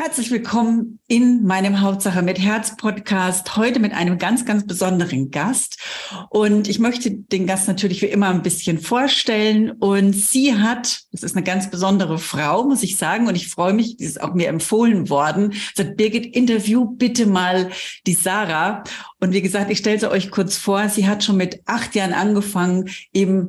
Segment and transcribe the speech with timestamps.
[0.00, 3.56] Herzlich willkommen in meinem Hauptsache mit Herz Podcast.
[3.56, 5.76] Heute mit einem ganz, ganz besonderen Gast.
[6.30, 9.72] Und ich möchte den Gast natürlich wie immer ein bisschen vorstellen.
[9.72, 13.26] Und sie hat, das ist eine ganz besondere Frau, muss ich sagen.
[13.26, 15.54] Und ich freue mich, die ist auch mir empfohlen worden.
[15.74, 17.70] Sagt Birgit, interview bitte mal
[18.06, 18.84] die Sarah.
[19.18, 20.88] Und wie gesagt, ich stelle sie euch kurz vor.
[20.88, 23.48] Sie hat schon mit acht Jahren angefangen, eben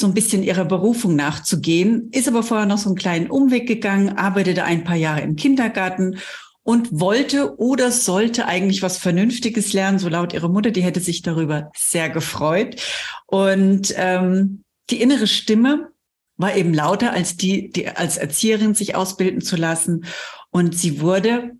[0.00, 4.16] so ein bisschen ihrer Berufung nachzugehen, ist aber vorher noch so einen kleinen Umweg gegangen,
[4.16, 6.18] arbeitete ein paar Jahre im Kindergarten
[6.62, 11.22] und wollte oder sollte eigentlich was Vernünftiges lernen, so laut ihrer Mutter, die hätte sich
[11.22, 12.80] darüber sehr gefreut.
[13.26, 15.90] Und ähm, die innere Stimme
[16.36, 20.04] war eben lauter als die, die als Erzieherin sich ausbilden zu lassen.
[20.50, 21.52] Und sie wurde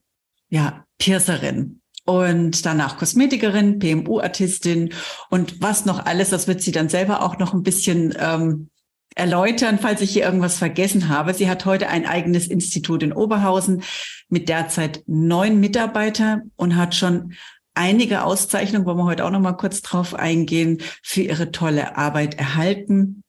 [0.48, 1.79] ja Piercerin
[2.10, 4.92] und danach Kosmetikerin, PMU-Artistin
[5.30, 8.68] und was noch alles, das wird sie dann selber auch noch ein bisschen ähm,
[9.14, 11.34] erläutern, falls ich hier irgendwas vergessen habe.
[11.34, 13.82] Sie hat heute ein eigenes Institut in Oberhausen
[14.28, 17.34] mit derzeit neun Mitarbeiter und hat schon
[17.74, 22.34] einige Auszeichnungen, wollen wir heute auch noch mal kurz drauf eingehen, für ihre tolle Arbeit
[22.34, 23.22] erhalten.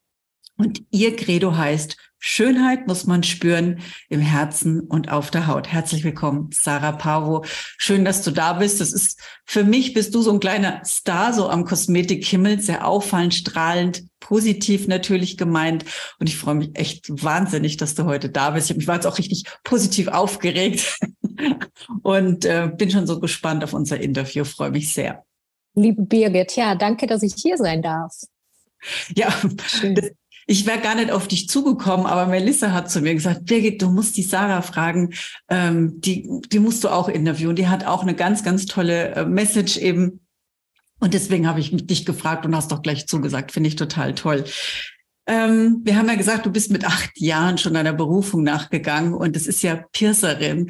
[0.61, 5.67] Und ihr Credo heißt Schönheit muss man spüren im Herzen und auf der Haut.
[5.67, 7.43] Herzlich willkommen, Sarah Pavo.
[7.79, 8.79] Schön, dass du da bist.
[8.79, 13.33] Das ist für mich bist du so ein kleiner Star so am Kosmetikhimmel, sehr auffallend,
[13.33, 15.83] strahlend, positiv natürlich gemeint.
[16.19, 18.69] Und ich freue mich echt wahnsinnig, dass du heute da bist.
[18.69, 20.99] Ich war jetzt auch richtig positiv aufgeregt
[22.03, 24.43] und äh, bin schon so gespannt auf unser Interview.
[24.43, 25.25] Freue mich sehr.
[25.73, 28.13] Liebe Birgit, ja, danke, dass ich hier sein darf.
[29.15, 30.11] Ja, das,
[30.47, 33.89] ich wäre gar nicht auf dich zugekommen, aber Melissa hat zu mir gesagt, Birgit, du
[33.89, 35.13] musst die Sarah fragen,
[35.49, 37.55] ähm, die, die musst du auch interviewen.
[37.55, 40.21] Die hat auch eine ganz, ganz tolle äh, Message eben.
[40.99, 43.51] Und deswegen habe ich dich gefragt und hast doch gleich zugesagt.
[43.51, 44.45] Finde ich total toll.
[45.27, 49.35] Ähm, wir haben ja gesagt, du bist mit acht Jahren schon deiner Berufung nachgegangen und
[49.35, 50.69] es ist ja Piercerin.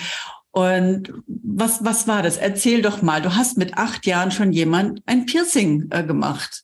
[0.52, 2.38] Und was, was war das?
[2.38, 3.22] Erzähl doch mal.
[3.22, 6.64] Du hast mit acht Jahren schon jemand ein Piercing äh, gemacht.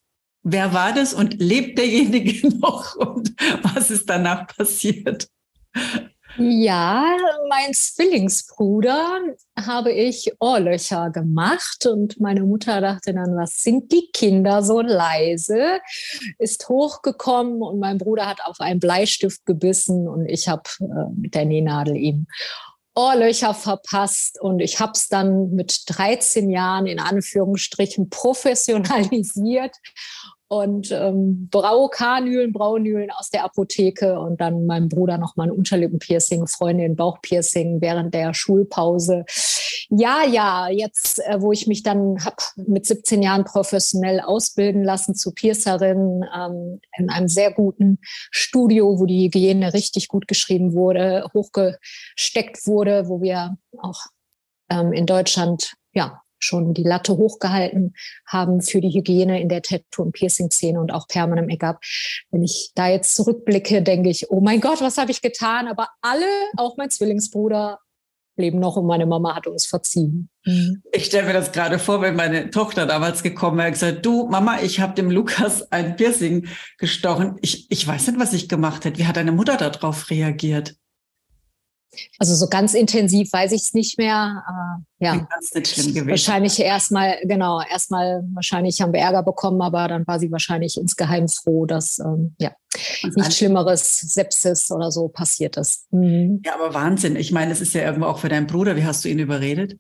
[0.49, 5.27] Wer war das und lebt derjenige noch und was ist danach passiert?
[6.37, 7.17] Ja,
[7.49, 9.19] mein Zwillingsbruder
[9.59, 15.81] habe ich Ohrlöcher gemacht und meine Mutter dachte dann, was sind die Kinder so leise?
[16.39, 21.35] Ist hochgekommen und mein Bruder hat auf einen Bleistift gebissen und ich habe äh, mit
[21.35, 22.27] der Nähnadel ihm
[22.95, 29.75] Ohrlöcher verpasst und ich habe es dann mit 13 Jahren in Anführungsstrichen professionalisiert
[30.49, 36.47] und ähm, Braukanülen, Braunülen aus der Apotheke und dann meinem Bruder noch mal ein Unterlippenpiercing,
[36.47, 39.25] Freundin Bauchpiercing während der Schulpause.
[39.89, 45.15] Ja, ja, jetzt, äh, wo ich mich dann hab mit 17 Jahren professionell ausbilden lassen
[45.15, 47.99] zu Piercerin ähm, in einem sehr guten
[48.31, 53.99] Studio, wo die Hygiene richtig gut geschrieben wurde, hochgesteckt wurde, wo wir auch
[54.69, 57.93] ähm, in Deutschland ja schon die Latte hochgehalten
[58.25, 61.79] haben für die Hygiene in der Tattoo- und Piercing-Szene und auch permanent Make-up.
[62.31, 65.67] Wenn ich da jetzt zurückblicke, denke ich, oh mein Gott, was habe ich getan?
[65.67, 66.25] Aber alle,
[66.57, 67.79] auch mein Zwillingsbruder,
[68.37, 70.29] leben noch und meine Mama hat uns verziehen.
[70.45, 70.83] Mhm.
[70.91, 74.59] Ich stelle mir das gerade vor, wenn meine Tochter damals gekommen wäre, gesagt, du Mama,
[74.61, 77.37] ich habe dem Lukas ein Piercing gestochen.
[77.41, 78.99] Ich, ich weiß nicht, was ich gemacht hätte.
[78.99, 80.75] Wie hat deine Mutter darauf reagiert?
[82.19, 84.43] Also so ganz intensiv weiß ich es nicht mehr.
[84.99, 86.09] Äh, ja, das nicht schlimm gewesen.
[86.09, 91.27] wahrscheinlich erstmal, genau, erstmal wahrscheinlich haben wir Ärger bekommen, aber dann war sie wahrscheinlich insgeheim
[91.27, 92.51] froh, dass ähm, ja
[93.03, 95.91] nichts Schlimmeres, Sepsis oder so passiert ist.
[95.91, 96.41] Mhm.
[96.45, 97.15] Ja, aber Wahnsinn.
[97.15, 98.75] Ich meine, es ist ja irgendwo auch für deinen Bruder.
[98.75, 99.77] Wie hast du ihn überredet?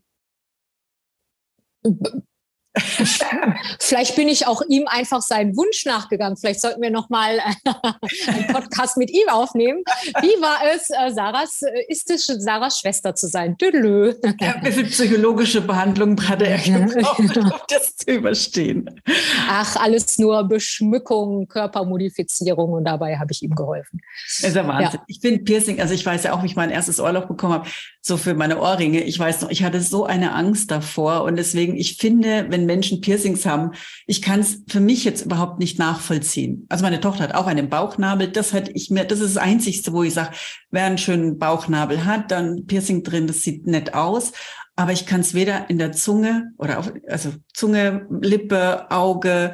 [3.87, 6.35] Vielleicht bin ich auch ihm einfach seinen Wunsch nachgegangen.
[6.35, 7.39] Vielleicht sollten wir noch mal
[8.27, 9.81] einen Podcast mit ihm aufnehmen.
[10.21, 13.57] Wie war es, äh, Sarahs, äh, ist es Sarahs Schwester zu sein?
[13.57, 14.13] Tüdelö.
[14.41, 19.01] Ja, wie viel psychologische Behandlung hat er gebraucht, um das zu überstehen?
[19.47, 24.01] Ach, alles nur Beschmückung, Körpermodifizierung und dabei habe ich ihm geholfen.
[24.25, 24.99] Das ist ja Wahnsinn.
[24.99, 25.05] Ja.
[25.07, 27.69] Ich finde Piercing, also ich weiß ja auch, wie ich mein erstes Ohrloch bekommen habe,
[28.07, 29.03] so für meine Ohrringe.
[29.03, 33.01] Ich weiß noch, ich hatte so eine Angst davor und deswegen, ich finde, wenn Menschen
[33.01, 33.71] Piercings haben,
[34.05, 36.65] ich kann es für mich jetzt überhaupt nicht nachvollziehen.
[36.69, 39.93] Also meine Tochter hat auch einen Bauchnabel, das hatte ich mir, das ist das Einzigste,
[39.93, 40.31] wo ich sage,
[40.71, 44.31] wer einen schönen Bauchnabel hat, dann Piercing drin, das sieht nett aus.
[44.77, 49.53] aber ich kann es weder in der Zunge oder auf, also Zunge, Lippe, Auge.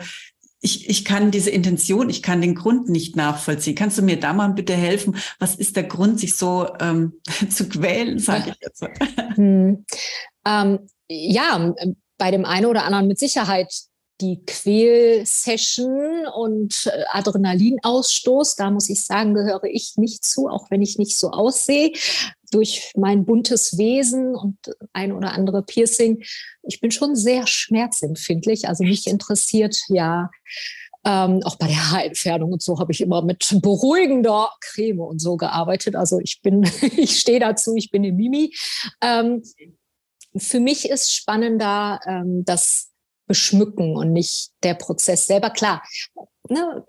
[0.65, 3.75] Ich, ich kann diese Intention, ich kann den Grund nicht nachvollziehen.
[3.75, 5.17] Kannst du mir da mal bitte helfen?
[5.37, 7.19] Was ist der Grund, sich so ähm,
[7.49, 8.83] zu quälen, sage ich jetzt?
[9.35, 9.83] Hm.
[10.45, 10.79] Ähm,
[11.09, 11.73] ja,
[12.17, 13.73] bei dem einen oder anderen mit Sicherheit
[14.21, 18.55] die Quäl-Session und äh, Adrenalinausstoß.
[18.55, 21.91] Da muss ich sagen, gehöre ich nicht zu, auch wenn ich nicht so aussehe.
[22.53, 24.57] Durch mein buntes Wesen und
[24.93, 26.23] ein oder andere Piercing.
[26.61, 28.67] Ich bin schon sehr schmerzempfindlich.
[28.67, 30.29] Also mich interessiert ja
[31.03, 35.35] ähm, auch bei der Haarentfernung und so habe ich immer mit beruhigender Creme und so
[35.35, 35.95] gearbeitet.
[35.95, 36.63] Also ich bin,
[36.97, 38.53] ich stehe dazu, ich bin eine Mimi.
[39.01, 39.43] Ähm,
[40.37, 42.93] für mich ist spannender, ähm, dass
[43.25, 45.49] beschmücken und nicht der Prozess selber.
[45.49, 45.81] Klar,
[46.49, 46.85] ne,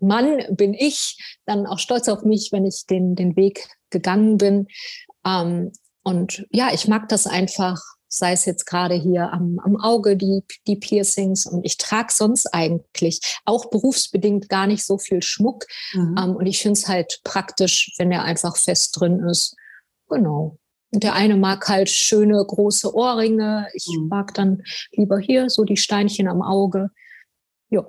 [0.00, 4.66] Mann bin ich, dann auch stolz auf mich, wenn ich den, den Weg gegangen bin.
[5.24, 5.70] Ähm,
[6.02, 10.42] und ja, ich mag das einfach, sei es jetzt gerade hier am, am Auge, die,
[10.66, 11.46] die Piercings.
[11.46, 15.64] Und ich trage sonst eigentlich auch berufsbedingt gar nicht so viel Schmuck.
[15.92, 16.16] Mhm.
[16.18, 19.54] Ähm, und ich finde es halt praktisch, wenn er einfach fest drin ist.
[20.08, 20.58] Genau.
[20.94, 23.68] Der eine mag halt schöne große Ohrringe.
[23.72, 24.08] Ich mhm.
[24.08, 26.90] mag dann lieber hier so die Steinchen am Auge.
[27.70, 27.86] Ja.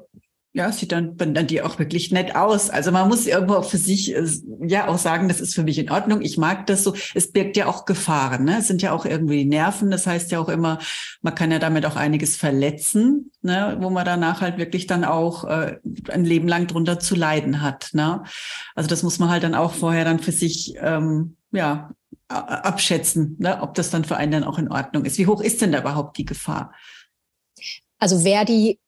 [0.55, 2.69] Ja, sieht dann, dann die auch wirklich nett aus.
[2.69, 4.23] Also man muss irgendwo für sich äh,
[4.61, 6.21] ja auch sagen, das ist für mich in Ordnung.
[6.21, 6.94] Ich mag das so.
[7.15, 8.44] Es birgt ja auch Gefahren.
[8.44, 8.59] Ne?
[8.59, 9.89] Es sind ja auch irgendwie Nerven.
[9.89, 10.77] Das heißt ja auch immer,
[11.23, 13.77] man kann ja damit auch einiges verletzen, ne?
[13.79, 15.79] wo man danach halt wirklich dann auch äh,
[16.09, 17.89] ein Leben lang drunter zu leiden hat.
[17.94, 18.23] Ne?
[18.75, 21.89] Also das muss man halt dann auch vorher dann für sich ähm, ja
[22.27, 25.17] abschätzen, ne, ob das dann für einen dann auch in Ordnung ist.
[25.17, 26.73] Wie hoch ist denn da überhaupt die Gefahr?
[27.99, 28.79] Also Verdi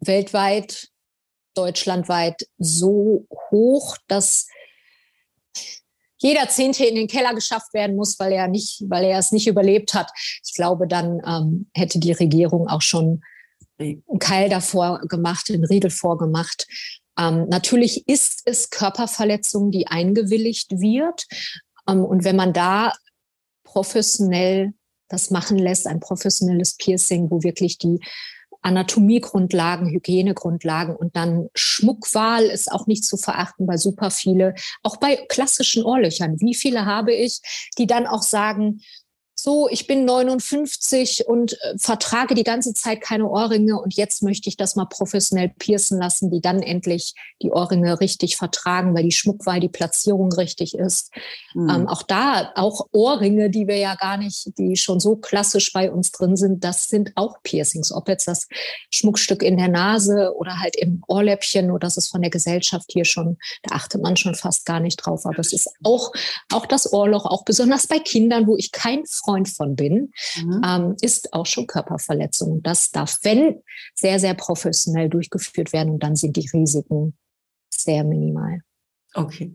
[0.00, 0.88] weltweit,
[1.56, 4.46] deutschlandweit so hoch, dass
[6.18, 9.46] jeder Zehnte in den Keller geschafft werden muss, weil er nicht, weil er es nicht
[9.46, 10.10] überlebt hat.
[10.44, 13.22] Ich glaube, dann ähm, hätte die Regierung auch schon
[13.78, 16.66] einen Keil davor gemacht, einen Riegel vorgemacht.
[17.18, 21.26] Ähm, natürlich ist es Körperverletzung, die eingewilligt wird.
[21.88, 22.92] Ähm, und wenn man da
[23.64, 24.72] professionell
[25.08, 28.00] das machen lässt, ein professionelles Piercing, wo wirklich die
[28.62, 35.16] Anatomiegrundlagen, Hygienegrundlagen und dann Schmuckwahl ist auch nicht zu verachten bei super viele, auch bei
[35.28, 36.40] klassischen Ohrlöchern.
[36.40, 37.40] Wie viele habe ich,
[37.78, 38.80] die dann auch sagen,
[39.38, 44.48] so, ich bin 59 und äh, vertrage die ganze Zeit keine Ohrringe und jetzt möchte
[44.48, 49.12] ich das mal professionell piercen lassen, die dann endlich die Ohrringe richtig vertragen, weil die
[49.12, 51.12] Schmuckwahl, die Platzierung richtig ist.
[51.52, 51.68] Mhm.
[51.68, 55.92] Ähm, auch da, auch Ohrringe, die wir ja gar nicht, die schon so klassisch bei
[55.92, 57.92] uns drin sind, das sind auch Piercings.
[57.92, 58.48] Ob jetzt das
[58.90, 63.04] Schmuckstück in der Nase oder halt im Ohrläppchen oder das ist von der Gesellschaft hier
[63.04, 65.26] schon, da achtet man schon fast gar nicht drauf.
[65.26, 66.12] Aber es ist auch,
[66.50, 70.62] auch das Ohrloch, auch besonders bei Kindern, wo ich kein Freund von bin, mhm.
[70.64, 72.62] ähm, ist auch schon Körperverletzung.
[72.62, 73.62] Das darf, wenn,
[73.94, 77.16] sehr, sehr professionell durchgeführt werden und dann sind die Risiken
[77.70, 78.60] sehr minimal.
[79.14, 79.54] Okay.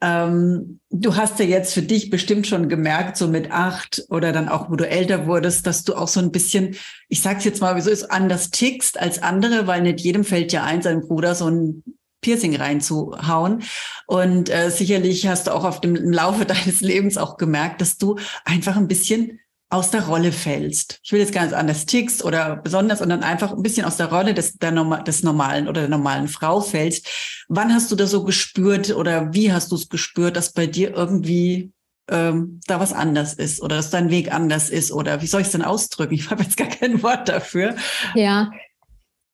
[0.00, 4.48] Ähm, du hast ja jetzt für dich bestimmt schon gemerkt, so mit acht oder dann
[4.48, 6.76] auch, wo du älter wurdest, dass du auch so ein bisschen,
[7.08, 10.64] ich sag's jetzt mal, wieso ist anders tickst als andere, weil nicht jedem fällt ja
[10.64, 11.84] ein, sein Bruder so ein
[12.26, 13.62] Piercing reinzuhauen.
[14.08, 17.98] Und äh, sicherlich hast du auch auf dem im Laufe deines Lebens auch gemerkt, dass
[17.98, 19.38] du einfach ein bisschen
[19.68, 20.98] aus der Rolle fällst.
[21.04, 24.34] Ich will jetzt nicht anders tickst oder besonders, sondern einfach ein bisschen aus der Rolle
[24.34, 27.06] des, der, des normalen oder der normalen Frau fällst.
[27.48, 30.94] Wann hast du das so gespürt oder wie hast du es gespürt, dass bei dir
[30.94, 31.72] irgendwie
[32.08, 35.48] ähm, da was anders ist oder dass dein Weg anders ist oder wie soll ich
[35.48, 36.14] es denn ausdrücken?
[36.14, 37.76] Ich habe jetzt gar kein Wort dafür.
[38.14, 38.50] Ja,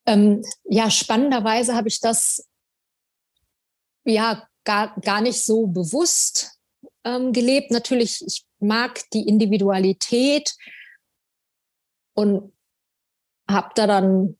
[0.06, 2.48] ähm, ja, spannenderweise habe ich das
[4.04, 6.58] ja gar, gar nicht so bewusst
[7.04, 7.70] ähm, gelebt.
[7.70, 10.54] Natürlich, ich mag die Individualität
[12.14, 12.52] und
[13.48, 14.36] habe da dann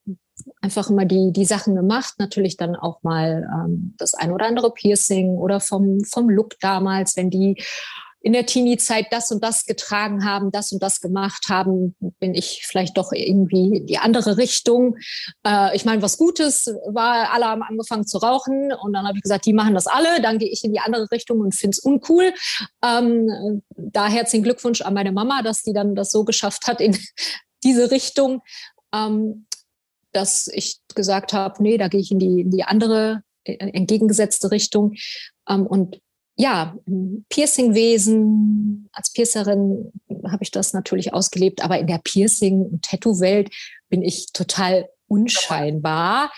[0.61, 2.15] einfach immer die, die Sachen gemacht.
[2.19, 7.17] Natürlich dann auch mal ähm, das ein oder andere Piercing oder vom, vom Look damals,
[7.17, 7.63] wenn die
[8.23, 12.63] in der Teenie-Zeit das und das getragen haben, das und das gemacht haben, bin ich
[12.65, 14.97] vielleicht doch irgendwie in die andere Richtung.
[15.45, 19.23] Äh, ich meine, was Gutes war, alle haben angefangen zu rauchen und dann habe ich
[19.23, 21.81] gesagt, die machen das alle, dann gehe ich in die andere Richtung und finde es
[21.81, 22.33] uncool.
[22.85, 26.97] Ähm, da herzlichen Glückwunsch an meine Mama, dass die dann das so geschafft hat in
[27.65, 28.43] diese Richtung,
[28.95, 29.47] ähm,
[30.13, 34.53] dass ich gesagt habe, nee, da gehe ich in die, in die andere äh, entgegengesetzte
[34.53, 34.95] Richtung.
[35.49, 36.01] Ähm, und
[36.37, 36.77] ja,
[37.29, 39.93] Piercingwesen, als Piercerin
[40.31, 43.51] habe ich das natürlich ausgelebt, aber in der Piercing- und Tattoo-Welt
[43.89, 46.33] bin ich total unscheinbar.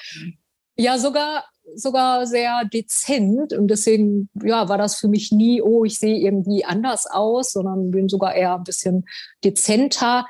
[0.76, 1.44] Ja, sogar
[1.76, 6.64] sogar sehr dezent und deswegen ja, war das für mich nie, oh, ich sehe irgendwie
[6.64, 9.06] anders aus, sondern bin sogar eher ein bisschen
[9.42, 10.26] dezenter.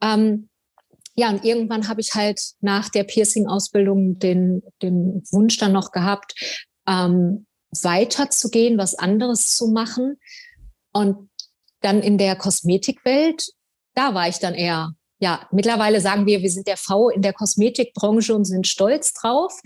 [0.00, 0.48] Ähm,
[1.14, 6.34] ja, und irgendwann habe ich halt nach der Piercing-Ausbildung den, den Wunsch dann noch gehabt,
[6.86, 10.18] ähm, weiterzugehen, was anderes zu machen.
[10.92, 11.30] Und
[11.80, 13.52] dann in der Kosmetikwelt,
[13.94, 17.32] da war ich dann eher, ja, mittlerweile sagen wir, wir sind der V in der
[17.32, 19.60] Kosmetikbranche und sind stolz drauf.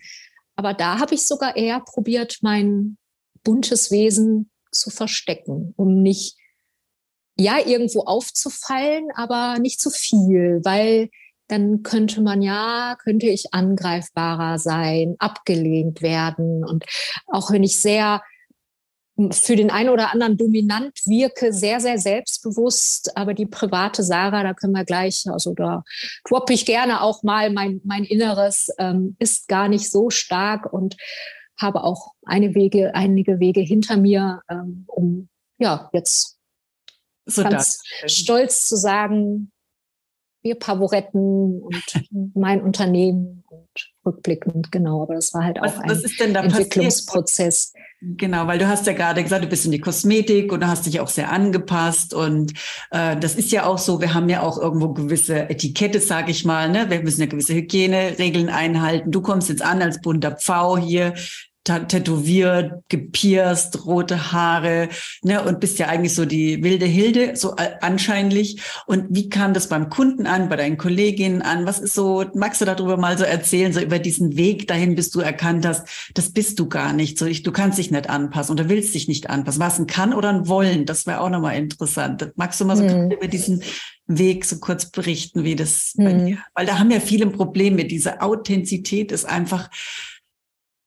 [0.57, 2.97] Aber da habe ich sogar eher probiert, mein
[3.45, 6.37] buntes Wesen zu verstecken, um nicht,
[7.37, 11.09] ja, irgendwo aufzufallen, aber nicht zu viel, weil
[11.53, 16.65] dann könnte man ja, könnte ich angreifbarer sein, abgelehnt werden.
[16.65, 16.85] Und
[17.27, 18.23] auch wenn ich sehr
[19.31, 23.17] für den einen oder anderen dominant wirke, sehr, sehr selbstbewusst.
[23.17, 25.85] Aber die private Sarah, da können wir gleich, also da
[26.27, 30.97] droppe ich gerne auch mal mein, mein Inneres, ähm, ist gar nicht so stark und
[31.59, 35.29] habe auch eine Wege, einige Wege hinter mir, ähm, um
[35.59, 36.39] ja jetzt
[37.27, 39.53] so ganz stolz zu sagen,
[40.43, 41.83] wir Pavoretten und
[42.35, 45.03] mein Unternehmen und rückblickend, genau.
[45.03, 47.73] Aber das war halt auch was, ein Entwicklungsprozess.
[47.73, 47.93] Passiert?
[48.05, 50.87] Genau, weil du hast ja gerade gesagt, du bist in die Kosmetik und du hast
[50.87, 52.53] dich auch sehr angepasst und
[52.91, 56.45] äh, das ist ja auch so, wir haben ja auch irgendwo gewisse Etikette, sage ich
[56.45, 56.91] mal, ne?
[56.91, 59.13] wir müssen ja gewisse Hygieneregeln einhalten.
[59.13, 61.15] Du kommst jetzt an als bunter Pfau hier,
[61.65, 64.89] tätowiert, gepierst, rote Haare,
[65.23, 68.61] ne, und bist ja eigentlich so die wilde Hilde, so anscheinlich.
[68.87, 71.65] Und wie kam das beim Kunden an, bei deinen Kolleginnen an?
[71.65, 75.11] Was ist so, magst du darüber mal so erzählen, so über diesen Weg dahin, bis
[75.11, 78.53] du erkannt hast, das bist du gar nicht, so ich, du kannst dich nicht anpassen
[78.53, 79.61] oder willst dich nicht anpassen.
[79.61, 82.33] Was ein kann oder ein wollen, das wäre auch nochmal interessant.
[82.37, 83.11] Magst du mal so hm.
[83.13, 83.63] über diesen
[84.09, 86.05] Weg so kurz berichten, wie das hm.
[86.05, 89.71] bei dir, weil da haben ja viele ein Problem mit, diese Authentizität ist einfach,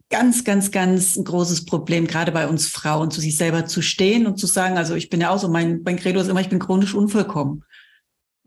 [0.09, 4.27] ganz, ganz, ganz ein großes Problem, gerade bei uns Frauen, zu sich selber zu stehen
[4.27, 6.49] und zu sagen, also ich bin ja auch so, mein, mein Credo ist immer, ich
[6.49, 7.63] bin chronisch unvollkommen.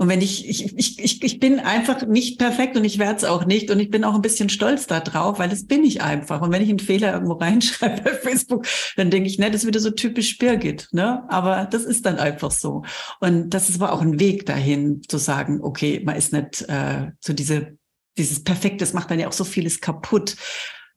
[0.01, 3.25] Und wenn ich, ich, ich, ich, ich bin einfach nicht perfekt und ich werde es
[3.25, 6.03] auch nicht und ich bin auch ein bisschen stolz da drauf, weil das bin ich
[6.03, 6.41] einfach.
[6.41, 8.65] Und wenn ich einen Fehler irgendwo reinschreibe bei Facebook,
[8.97, 11.25] dann denke ich, ne, das ist wieder so typisch Birgit, ne?
[11.29, 12.85] Aber das ist dann einfach so.
[13.19, 17.11] Und das ist aber auch ein Weg dahin, zu sagen, okay, man ist nicht äh,
[17.19, 17.77] so diese,
[18.17, 20.37] dieses Perfekte, das macht dann ja auch so vieles kaputt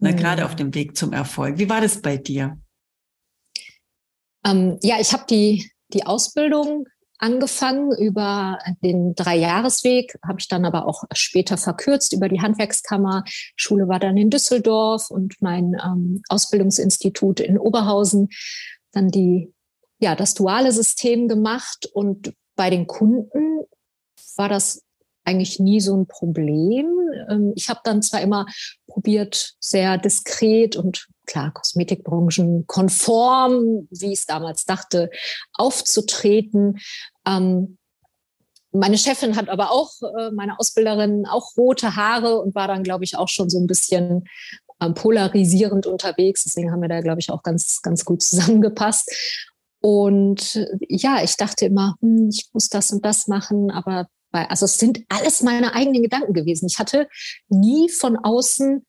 [0.02, 0.18] ne, mhm.
[0.18, 1.58] gerade auf dem Weg zum Erfolg.
[1.58, 2.60] Wie war das bei dir?
[4.46, 6.88] Ähm, ja, ich habe die, die Ausbildung
[7.20, 13.24] angefangen über den Dreijahresweg, habe ich dann aber auch später verkürzt über die Handwerkskammer.
[13.56, 18.30] Schule war dann in Düsseldorf und mein ähm, Ausbildungsinstitut in Oberhausen.
[18.92, 19.54] Dann die,
[20.00, 23.66] ja, das duale System gemacht und bei den Kunden
[24.36, 24.82] war das
[25.24, 26.88] eigentlich nie so ein Problem.
[27.30, 28.46] Ähm, ich habe dann zwar immer
[28.88, 35.10] probiert, sehr diskret und klar, Kosmetikbranchen konform, wie ich es damals dachte,
[35.54, 36.80] aufzutreten.
[37.26, 37.78] Ähm,
[38.74, 43.04] meine Chefin hat aber auch, äh, meine Ausbilderin, auch rote Haare und war dann, glaube
[43.04, 44.24] ich, auch schon so ein bisschen
[44.82, 46.44] ähm, polarisierend unterwegs.
[46.44, 49.12] Deswegen haben wir da, glaube ich, auch ganz, ganz gut zusammengepasst.
[49.82, 54.78] Und ja, ich dachte immer, hm, ich muss das und das machen, aber also es
[54.78, 56.68] sind alles meine eigenen Gedanken gewesen.
[56.68, 57.08] Ich hatte
[57.50, 58.86] nie von außen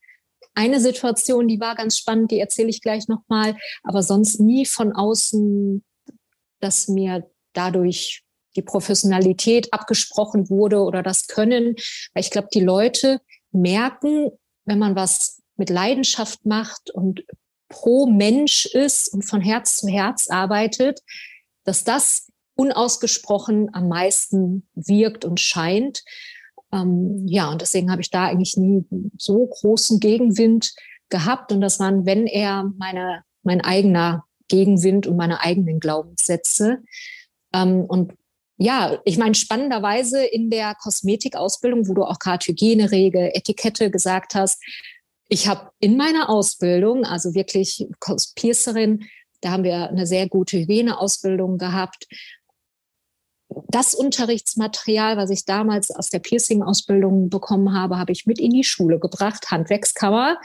[0.55, 4.93] eine Situation, die war ganz spannend, die erzähle ich gleich nochmal, aber sonst nie von
[4.93, 5.83] außen,
[6.61, 8.23] dass mir dadurch
[8.57, 11.75] die Professionalität abgesprochen wurde oder das Können.
[12.13, 13.21] Weil ich glaube, die Leute
[13.51, 14.31] merken,
[14.65, 17.25] wenn man was mit Leidenschaft macht und
[17.69, 21.01] pro Mensch ist und von Herz zu Herz arbeitet,
[21.65, 26.03] dass das unausgesprochen am meisten wirkt und scheint.
[26.73, 28.85] Ähm, ja, und deswegen habe ich da eigentlich nie
[29.19, 30.73] so großen Gegenwind
[31.09, 31.53] gehabt.
[31.53, 36.83] Und das waren, wenn er meine, mein eigener Gegenwind und meine eigenen Glaubenssätze.
[37.53, 38.13] Ähm, und
[38.59, 44.63] ja, ich meine, spannenderweise in der Kosmetikausbildung, wo du auch gerade Hygieneregel, Etikette gesagt hast,
[45.29, 47.87] ich habe in meiner Ausbildung, also wirklich
[48.35, 49.07] Piercerin,
[49.41, 52.07] da haben wir eine sehr gute Hygieneausbildung gehabt,
[53.69, 58.65] das Unterrichtsmaterial, was ich damals aus der Piercing-Ausbildung bekommen habe, habe ich mit in die
[58.65, 60.39] Schule gebracht, Handwerkskammer,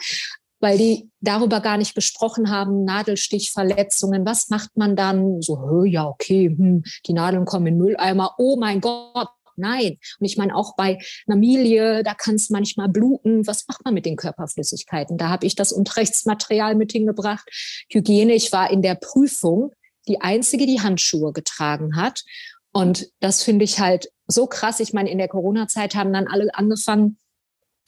[0.60, 5.42] weil die darüber gar nicht gesprochen haben, Nadelstichverletzungen, was macht man dann?
[5.42, 9.98] So, ja, okay, hm, die Nadeln kommen in Mülleimer, oh mein Gott, nein.
[10.20, 13.46] Und ich meine, auch bei einer Milie, da kann es manchmal bluten.
[13.46, 15.18] Was macht man mit den Körperflüssigkeiten?
[15.18, 17.48] Da habe ich das Unterrichtsmaterial mit hingebracht.
[17.92, 19.72] Hygiene, ich war in der Prüfung
[20.08, 22.24] die einzige, die Handschuhe getragen hat.
[22.78, 24.80] Und das finde ich halt so krass.
[24.80, 27.18] Ich meine, in der Corona-Zeit haben dann alle angefangen,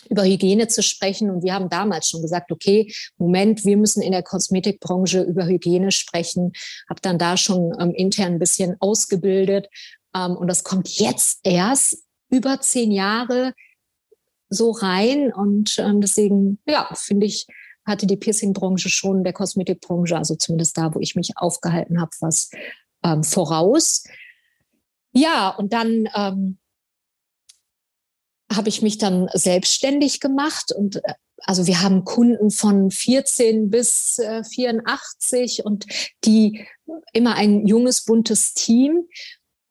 [0.09, 1.29] über Hygiene zu sprechen.
[1.29, 5.91] Und wir haben damals schon gesagt, okay, Moment, wir müssen in der Kosmetikbranche über Hygiene
[5.91, 6.53] sprechen.
[6.89, 9.67] Habe dann da schon ähm, intern ein bisschen ausgebildet.
[10.15, 13.53] Ähm, und das kommt jetzt erst über zehn Jahre
[14.49, 15.31] so rein.
[15.31, 17.45] Und ähm, deswegen, ja, finde ich,
[17.85, 22.49] hatte die Piercing-Branche schon der Kosmetikbranche, also zumindest da, wo ich mich aufgehalten habe, was
[23.03, 24.01] ähm, voraus.
[25.11, 26.59] Ja, und dann ähm,
[28.51, 31.13] habe ich mich dann selbstständig gemacht und äh,
[31.43, 35.85] also wir haben Kunden von 14 bis äh, 84 und
[36.25, 36.65] die
[37.13, 39.07] immer ein junges, buntes Team.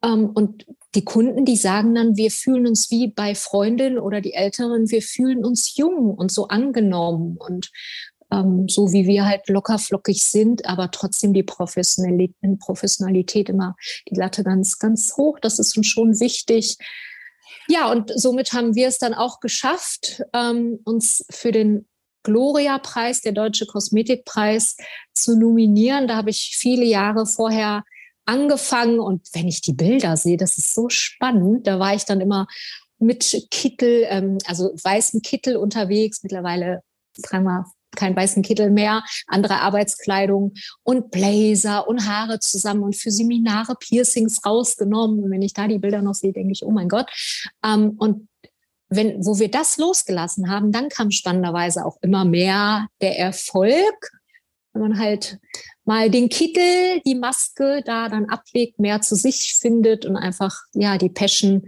[0.03, 0.65] Ähm, und
[0.95, 5.01] die Kunden, die sagen dann, wir fühlen uns wie bei Freundinnen oder die Älteren, wir
[5.01, 7.69] fühlen uns jung und so angenommen und
[8.31, 13.75] ähm, so wie wir halt lockerflockig sind, aber trotzdem die Professionalität, immer
[14.09, 15.39] die Latte ganz, ganz hoch.
[15.39, 16.77] Das ist uns schon wichtig.
[17.67, 21.87] Ja, und somit haben wir es dann auch geschafft, ähm, uns für den
[22.23, 24.75] Gloria-Preis, der Deutsche Kosmetikpreis,
[25.13, 26.07] zu nominieren.
[26.07, 27.83] Da habe ich viele Jahre vorher
[28.25, 31.65] angefangen und wenn ich die Bilder sehe, das ist so spannend.
[31.65, 32.47] Da war ich dann immer
[32.99, 36.21] mit Kittel, ähm, also weißem Kittel unterwegs.
[36.21, 36.83] Mittlerweile
[37.15, 37.65] wir
[37.95, 40.53] keinen weißen Kittel mehr, andere Arbeitskleidung
[40.83, 45.23] und Blazer und Haare zusammen und für Seminare Piercings rausgenommen.
[45.23, 47.07] Und wenn ich da die Bilder noch sehe, denke ich, oh mein Gott.
[47.63, 48.27] Ähm, und
[48.89, 54.11] wenn, wo wir das losgelassen haben, dann kam spannenderweise auch immer mehr der Erfolg.
[54.73, 55.39] Wenn man halt
[55.85, 60.97] mal den Kittel, die Maske da dann ablegt, mehr zu sich findet und einfach, ja,
[60.97, 61.63] die Passion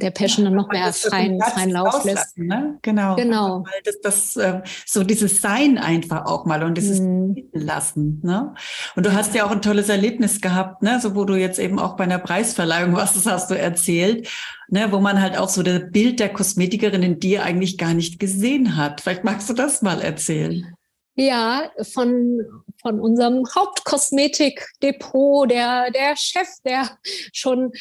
[0.00, 2.38] der Passion ja, dann noch mehr freien, freien Lauf lässt.
[2.38, 2.78] Ne?
[2.82, 3.16] Genau.
[3.16, 3.64] genau.
[3.64, 7.48] Weil das, das, äh, so dieses Sein einfach auch mal und dieses mhm.
[7.52, 8.20] lassen.
[8.22, 8.54] Ne?
[8.96, 11.00] Und du hast ja auch ein tolles Erlebnis gehabt, ne?
[11.00, 14.28] so wo du jetzt eben auch bei einer Preisverleihung warst, das hast du erzählt,
[14.68, 14.92] ne?
[14.92, 18.76] wo man halt auch so das Bild der Kosmetikerin in dir eigentlich gar nicht gesehen
[18.76, 19.00] hat.
[19.00, 20.74] Vielleicht magst du das mal erzählen.
[21.20, 22.42] Ja, von,
[22.80, 26.96] von unserem Hauptkosmetikdepot, der, der Chef, der
[27.32, 27.72] schon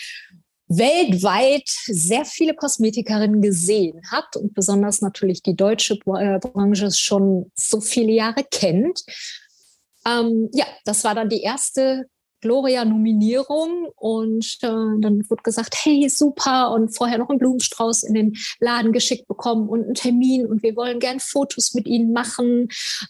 [0.67, 7.79] weltweit sehr viele Kosmetikerinnen gesehen hat und besonders natürlich die deutsche äh, Branche schon so
[7.79, 9.03] viele Jahre kennt.
[10.05, 12.07] Ähm, ja, das war dann die erste
[12.41, 18.37] Gloria-Nominierung und äh, dann wurde gesagt, hey, super und vorher noch einen Blumenstrauß in den
[18.59, 22.67] Laden geschickt bekommen und einen Termin und wir wollen gern Fotos mit Ihnen machen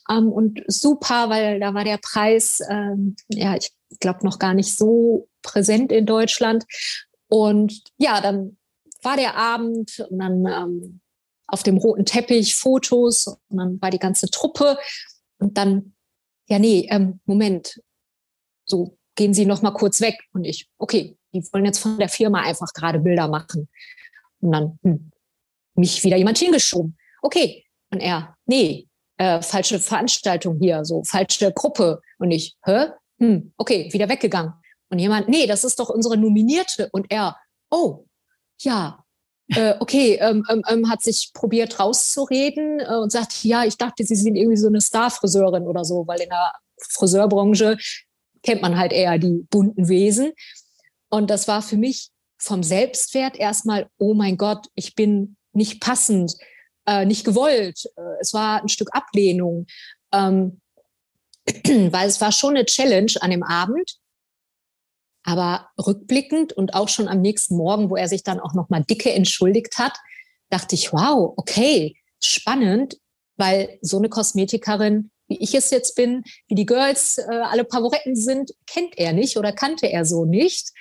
[0.10, 4.78] ähm, und super, weil da war der Preis, ähm, ja, ich glaube noch gar nicht
[4.78, 6.66] so präsent in Deutschland
[7.30, 8.58] und ja, dann
[9.02, 11.02] war der Abend und dann ähm,
[11.48, 14.78] auf dem roten Teppich Fotos und dann war die ganze Truppe
[15.40, 15.94] und dann,
[16.48, 17.82] ja, nee, ähm, Moment,
[18.66, 22.10] so gehen Sie noch mal kurz weg und ich, okay, die wollen jetzt von der
[22.10, 23.70] Firma einfach gerade Bilder machen
[24.40, 25.12] und dann hm,
[25.76, 26.98] mich wieder jemand hingeschoben.
[27.22, 28.88] Okay, und er, nee,
[29.18, 32.88] äh, falsche Veranstaltung hier, so falsche Gruppe und ich, hä?
[33.20, 34.54] Hm, okay, wieder weggegangen.
[34.90, 36.90] Und jemand, nee, das ist doch unsere Nominierte.
[36.92, 37.38] Und er,
[37.70, 38.06] oh,
[38.62, 39.04] ja,
[39.50, 44.04] äh, okay, ähm, ähm, ähm, hat sich probiert rauszureden äh, und sagt, ja, ich dachte,
[44.04, 47.78] Sie sind irgendwie so eine Starfriseurin oder so, weil in der Friseurbranche
[48.44, 50.32] kennt man halt eher die bunten Wesen.
[51.10, 56.36] Und das war für mich vom Selbstwert erstmal, oh mein Gott, ich bin nicht passend,
[56.86, 57.86] äh, nicht gewollt.
[57.96, 59.66] Äh, es war ein Stück Ablehnung,
[60.12, 60.62] ähm,
[61.66, 63.98] weil es war schon eine Challenge an dem Abend.
[65.28, 68.86] Aber rückblickend und auch schon am nächsten Morgen, wo er sich dann auch noch mal
[68.86, 69.98] dicke entschuldigt hat,
[70.50, 72.96] dachte ich, wow, okay, spannend,
[73.36, 78.16] weil so eine Kosmetikerin, wie ich es jetzt bin, wie die Girls äh, alle Pavoretten
[78.16, 80.72] sind, kennt er nicht oder kannte er so nicht.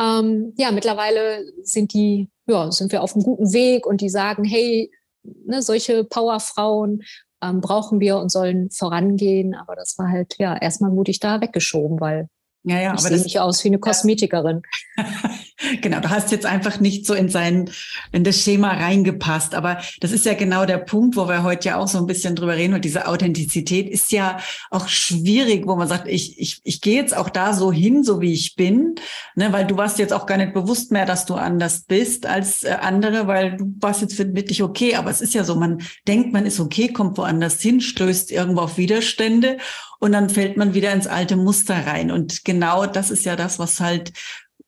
[0.00, 4.42] Ähm, ja, mittlerweile sind die, ja, sind wir auf einem guten Weg und die sagen,
[4.42, 4.90] hey,
[5.22, 7.04] ne, solche Powerfrauen
[7.40, 9.54] ähm, brauchen wir und sollen vorangehen.
[9.54, 12.28] Aber das war halt, ja, erstmal mutig da weggeschoben, weil
[12.64, 14.62] ja, ja, ich aber das nicht aus wie eine Kosmetikerin.
[15.80, 17.70] genau, du hast jetzt einfach nicht so in sein,
[18.12, 19.54] in das Schema reingepasst.
[19.54, 22.34] Aber das ist ja genau der Punkt, wo wir heute ja auch so ein bisschen
[22.34, 22.74] drüber reden.
[22.74, 24.38] Und diese Authentizität ist ja
[24.70, 28.20] auch schwierig, wo man sagt, ich, ich, ich gehe jetzt auch da so hin, so
[28.20, 28.96] wie ich bin,
[29.36, 32.64] ne, weil du warst jetzt auch gar nicht bewusst mehr, dass du anders bist als
[32.64, 34.96] äh, andere, weil du warst jetzt wirklich okay.
[34.96, 38.62] Aber es ist ja so, man denkt, man ist okay, kommt woanders hin, stößt irgendwo
[38.62, 39.58] auf Widerstände
[39.98, 42.10] und dann fällt man wieder ins alte Muster rein.
[42.10, 44.12] Und genau das ist ja das, was halt,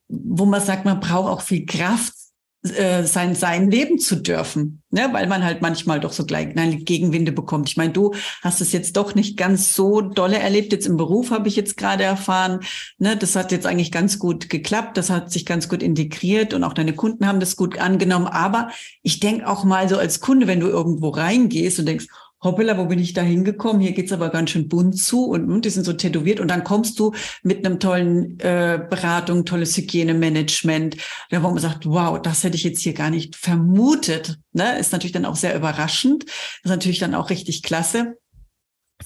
[0.08, 2.14] wo man sagt, man braucht auch viel Kraft,
[2.62, 5.08] äh, sein, sein leben zu dürfen, ne?
[5.12, 6.48] weil man halt manchmal doch so gleich
[6.84, 7.70] Gegenwinde bekommt.
[7.70, 8.12] Ich meine, du
[8.42, 10.70] hast es jetzt doch nicht ganz so dolle erlebt.
[10.70, 12.60] Jetzt im Beruf habe ich jetzt gerade erfahren,
[12.98, 13.16] ne?
[13.16, 16.74] das hat jetzt eigentlich ganz gut geklappt, das hat sich ganz gut integriert und auch
[16.74, 18.26] deine Kunden haben das gut angenommen.
[18.26, 18.68] Aber
[19.02, 22.08] ich denke auch mal so als Kunde, wenn du irgendwo reingehst und denkst,
[22.42, 23.80] hoppala, wo bin ich da hingekommen?
[23.80, 26.40] Hier geht's aber ganz schön bunt zu und, und die sind so tätowiert.
[26.40, 30.96] Und dann kommst du mit einem tollen äh, Beratung, tolles Hygienemanagement,
[31.30, 34.38] wo man sagt, wow, das hätte ich jetzt hier gar nicht vermutet.
[34.52, 34.78] Ne?
[34.78, 36.24] Ist natürlich dann auch sehr überraschend.
[36.24, 38.16] ist natürlich dann auch richtig klasse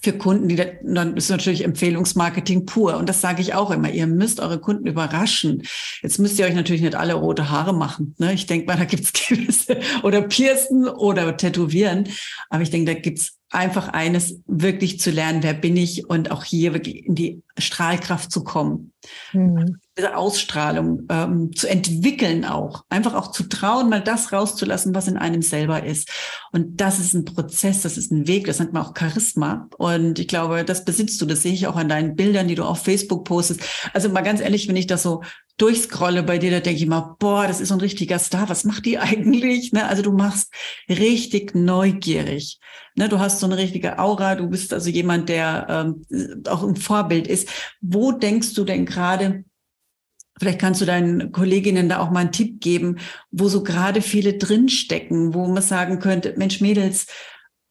[0.02, 2.96] für Kunden, die dann ist natürlich Empfehlungsmarketing pur.
[2.96, 3.90] Und das sage ich auch immer.
[3.90, 5.62] Ihr müsst eure Kunden überraschen.
[6.02, 8.14] Jetzt müsst ihr euch natürlich nicht alle rote Haare machen.
[8.18, 8.32] Ne?
[8.34, 12.08] Ich denke mal, da gibt's gewisse oder piercen oder tätowieren.
[12.50, 16.44] Aber ich denke, da gibt's einfach eines, wirklich zu lernen, wer bin ich und auch
[16.44, 18.92] hier wirklich in die Strahlkraft zu kommen.
[19.32, 19.76] Mhm.
[19.96, 22.84] Diese Ausstrahlung ähm, zu entwickeln auch.
[22.88, 26.10] Einfach auch zu trauen, mal das rauszulassen, was in einem selber ist.
[26.52, 29.68] Und das ist ein Prozess, das ist ein Weg, das nennt man auch Charisma.
[29.78, 32.64] Und ich glaube, das besitzt du, das sehe ich auch an deinen Bildern, die du
[32.64, 33.60] auf Facebook postest.
[33.92, 35.22] Also mal ganz ehrlich, wenn ich das so
[35.56, 38.48] durchscrolle bei dir, da denke ich mal, boah, das ist so ein richtiger Star.
[38.48, 39.72] Was macht die eigentlich?
[39.72, 39.86] Ne?
[39.86, 40.52] Also du machst
[40.88, 42.58] richtig neugierig.
[42.96, 43.08] Ne?
[43.08, 44.34] Du hast so eine richtige Aura.
[44.34, 47.48] Du bist also jemand, der ähm, auch ein Vorbild ist.
[47.80, 49.44] Wo denkst du denn gerade,
[50.40, 52.98] Vielleicht kannst du deinen Kolleginnen da auch mal einen Tipp geben,
[53.30, 57.06] wo so gerade viele drinstecken, wo man sagen könnte, Mensch, Mädels,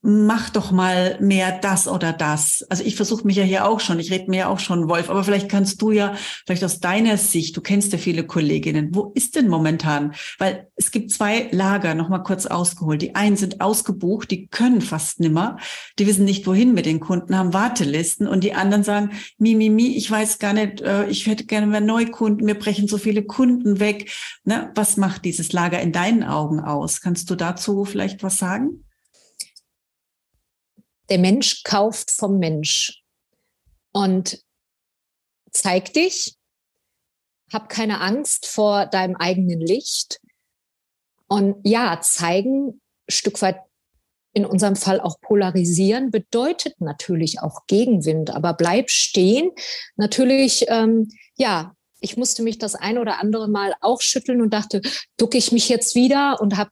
[0.06, 2.66] mach doch mal mehr das oder das.
[2.70, 5.10] Also ich versuche mich ja hier auch schon, ich rede mir ja auch schon, Wolf,
[5.10, 6.14] aber vielleicht kannst du ja,
[6.46, 10.14] vielleicht aus deiner Sicht, du kennst ja viele Kolleginnen, wo ist denn momentan?
[10.40, 13.02] Weil es gibt zwei Lager, nochmal kurz ausgeholt.
[13.02, 15.58] Die einen sind ausgebucht, die können fast nimmer,
[15.98, 19.70] die wissen nicht, wohin mit den Kunden, haben Wartelisten und die anderen sagen, mi, mi,
[19.70, 23.24] mi, ich weiß gar nicht, äh, ich hätte gerne mehr Neukunden, wir brechen so viele
[23.24, 24.12] Kunden weg.
[24.44, 24.70] Ne?
[24.76, 27.00] Was macht dieses Lager in deinen Augen aus?
[27.00, 28.84] Kannst du dazu vielleicht was sagen?
[31.10, 33.04] Der Mensch kauft vom Mensch.
[33.92, 34.40] Und
[35.52, 36.36] zeig dich,
[37.52, 40.20] hab keine Angst vor deinem eigenen Licht.
[41.28, 43.60] Und ja, zeigen, Stück weit
[44.34, 49.52] in unserem Fall auch polarisieren, bedeutet natürlich auch Gegenwind, aber bleib stehen.
[49.96, 54.82] Natürlich, ähm, ja, ich musste mich das ein oder andere Mal auch schütteln und dachte,
[55.18, 56.72] ducke ich mich jetzt wieder und habe,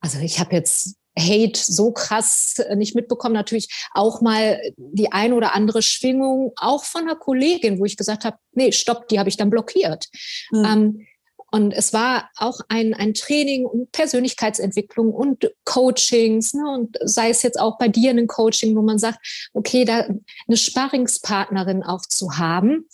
[0.00, 3.34] also ich habe jetzt Hate so krass äh, nicht mitbekommen.
[3.34, 8.24] Natürlich auch mal die ein oder andere Schwingung, auch von einer Kollegin, wo ich gesagt
[8.24, 10.08] habe, nee, stopp, die habe ich dann blockiert.
[10.50, 10.64] Mhm.
[10.64, 11.06] Ähm,
[11.54, 17.42] und es war auch ein, ein Training und Persönlichkeitsentwicklung und Coachings, ne, und sei es
[17.42, 20.08] jetzt auch bei dir ein Coaching, wo man sagt, okay, da
[20.48, 22.88] eine Sparringspartnerin auch zu haben,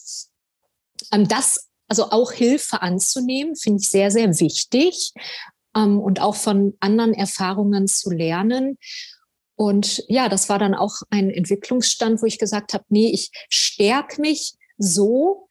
[1.10, 5.14] ähm, das also auch Hilfe anzunehmen, finde ich sehr, sehr wichtig
[5.76, 8.78] ähm, und auch von anderen Erfahrungen zu lernen.
[9.56, 14.20] Und ja, das war dann auch ein Entwicklungsstand, wo ich gesagt habe, nee, ich stärke
[14.20, 15.48] mich so,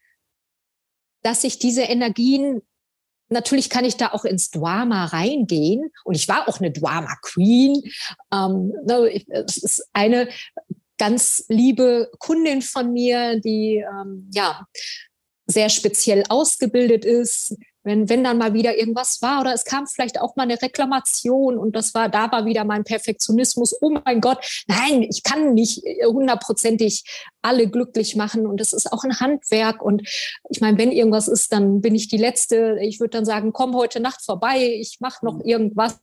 [1.22, 2.62] dass ich diese Energien
[3.32, 7.80] Natürlich kann ich da auch ins Drama reingehen und ich war auch eine Drama Queen.
[8.32, 10.28] Ähm, ne, es ist eine
[10.98, 14.66] ganz liebe Kundin von mir, die ähm, ja
[15.50, 20.20] sehr speziell ausgebildet ist, wenn, wenn dann mal wieder irgendwas war oder es kam vielleicht
[20.20, 23.74] auch mal eine Reklamation und das war, da war wieder mein Perfektionismus.
[23.80, 27.04] Oh mein Gott, nein, ich kann nicht hundertprozentig
[27.42, 30.06] alle glücklich machen und es ist auch ein Handwerk und
[30.50, 32.78] ich meine, wenn irgendwas ist, dann bin ich die Letzte.
[32.82, 35.44] Ich würde dann sagen, komm heute Nacht vorbei, ich mache noch mhm.
[35.44, 35.98] irgendwas.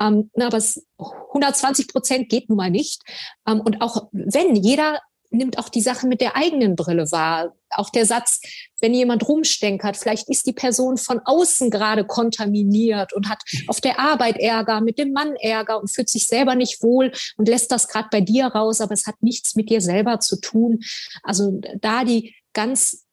[0.00, 3.02] Ähm, na, aber es, 120 Prozent geht nun mal nicht.
[3.46, 5.00] Ähm, und auch wenn jeder
[5.36, 7.54] nimmt auch die Sache mit der eigenen Brille wahr.
[7.70, 8.40] Auch der Satz,
[8.80, 13.98] wenn jemand rumstenkert, vielleicht ist die Person von außen gerade kontaminiert und hat auf der
[13.98, 17.88] Arbeit Ärger, mit dem Mann Ärger und fühlt sich selber nicht wohl und lässt das
[17.88, 20.80] gerade bei dir raus, aber es hat nichts mit dir selber zu tun.
[21.22, 23.06] Also da die ganz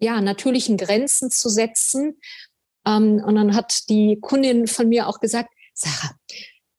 [0.00, 2.18] ja, natürlichen Grenzen zu setzen.
[2.86, 6.14] Ähm, und dann hat die Kundin von mir auch gesagt, Sarah,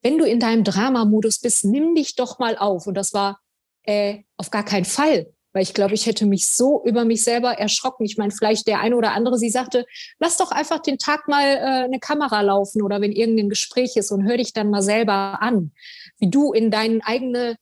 [0.02, 2.88] wenn du in deinem Dramamodus bist, nimm dich doch mal auf.
[2.88, 3.40] Und das war
[3.84, 5.28] äh, auf gar keinen Fall.
[5.52, 8.06] Weil ich glaube, ich hätte mich so über mich selber erschrocken.
[8.06, 9.86] Ich meine, vielleicht der eine oder andere, sie sagte,
[10.20, 14.12] lass doch einfach den Tag mal äh, eine Kamera laufen oder wenn irgendein Gespräch ist
[14.12, 15.72] und hör dich dann mal selber an,
[16.20, 17.56] wie du in deinen eigene,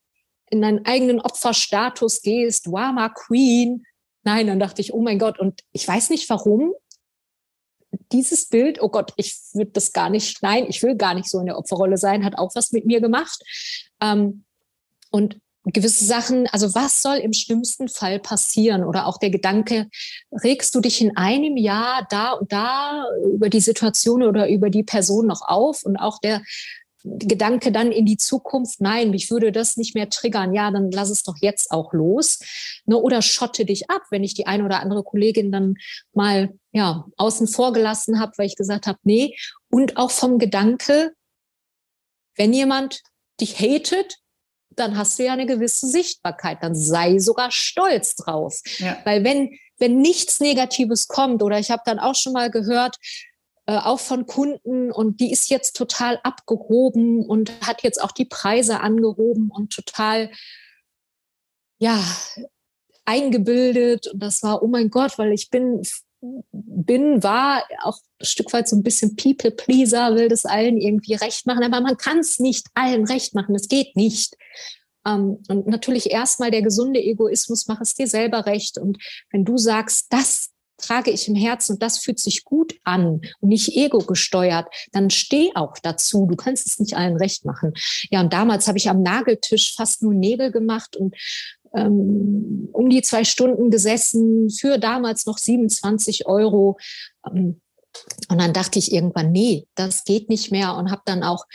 [0.49, 3.86] in deinen eigenen Opferstatus gehst, Drama Queen.
[4.23, 6.73] Nein, dann dachte ich, oh mein Gott, und ich weiß nicht warum.
[8.12, 11.39] Dieses Bild, oh Gott, ich würde das gar nicht, nein, ich will gar nicht so
[11.39, 13.41] in der Opferrolle sein, hat auch was mit mir gemacht.
[14.01, 14.43] Ähm,
[15.10, 15.39] und
[15.73, 18.84] gewisse Sachen, also was soll im schlimmsten Fall passieren?
[18.84, 19.89] Oder auch der Gedanke,
[20.32, 24.84] regst du dich in einem Jahr da und da über die Situation oder über die
[24.84, 25.84] Person noch auf?
[25.84, 26.41] Und auch der
[27.03, 31.10] Gedanke dann in die Zukunft, nein, mich würde das nicht mehr triggern, ja, dann lass
[31.10, 32.39] es doch jetzt auch los.
[32.86, 35.75] Ne, oder schotte dich ab, wenn ich die eine oder andere Kollegin dann
[36.13, 39.36] mal ja, außen vor gelassen habe, weil ich gesagt habe, nee.
[39.69, 41.13] Und auch vom Gedanke,
[42.36, 43.01] wenn jemand
[43.39, 44.17] dich hatet,
[44.79, 48.61] dann hast du ja eine gewisse Sichtbarkeit, dann sei sogar stolz drauf.
[48.77, 48.97] Ja.
[49.03, 52.97] Weil wenn, wenn nichts Negatives kommt, oder ich habe dann auch schon mal gehört,
[53.65, 58.25] äh, auch von Kunden und die ist jetzt total abgehoben und hat jetzt auch die
[58.25, 60.31] Preise angehoben und total,
[61.79, 62.01] ja,
[63.05, 64.07] eingebildet.
[64.07, 65.81] Und das war, oh mein Gott, weil ich bin,
[66.51, 71.45] bin, war auch ein Stück weit so ein bisschen People-Pleaser, will das allen irgendwie recht
[71.45, 74.36] machen, aber man kann es nicht allen recht machen, es geht nicht.
[75.06, 78.77] Ähm, und natürlich erstmal der gesunde Egoismus, mach es dir selber recht.
[78.77, 78.97] Und
[79.32, 83.49] wenn du sagst, das trage ich im Herzen und das fühlt sich gut an und
[83.49, 86.27] nicht ego gesteuert, dann steh auch dazu.
[86.30, 87.73] Du kannst es nicht allen recht machen.
[88.12, 91.15] Ja, und damals habe ich am Nageltisch fast nur Nägel gemacht und
[91.75, 96.77] ähm, um die zwei Stunden gesessen für damals noch 27 Euro.
[97.25, 97.62] Ähm,
[98.30, 101.45] und dann dachte ich irgendwann, nee, das geht nicht mehr und habe dann auch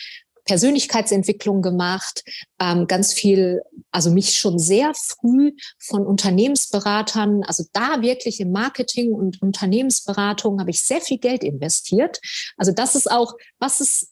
[0.45, 2.25] Persönlichkeitsentwicklung gemacht,
[2.61, 9.13] ähm, ganz viel, also mich schon sehr früh von Unternehmensberatern, also da wirklich im Marketing
[9.13, 12.21] und Unternehmensberatung habe ich sehr viel Geld investiert.
[12.57, 14.09] Also das ist auch, was ist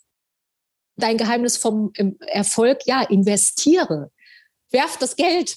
[0.96, 2.86] dein Geheimnis vom Erfolg?
[2.86, 4.10] Ja, investiere.
[4.70, 5.56] Werf das Geld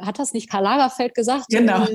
[0.00, 1.46] hat das nicht Karl Lagerfeld gesagt?
[1.48, 1.86] Genau.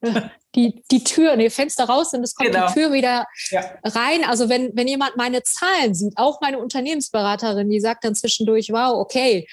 [0.00, 0.22] Äh,
[0.54, 2.68] die, die Tür, nee, Fenster raus und es kommt genau.
[2.68, 3.74] die Tür wieder ja.
[3.84, 4.24] rein.
[4.24, 8.94] Also wenn, wenn jemand meine Zahlen sieht, auch meine Unternehmensberaterin, die sagt dann zwischendurch, wow,
[8.98, 9.46] okay.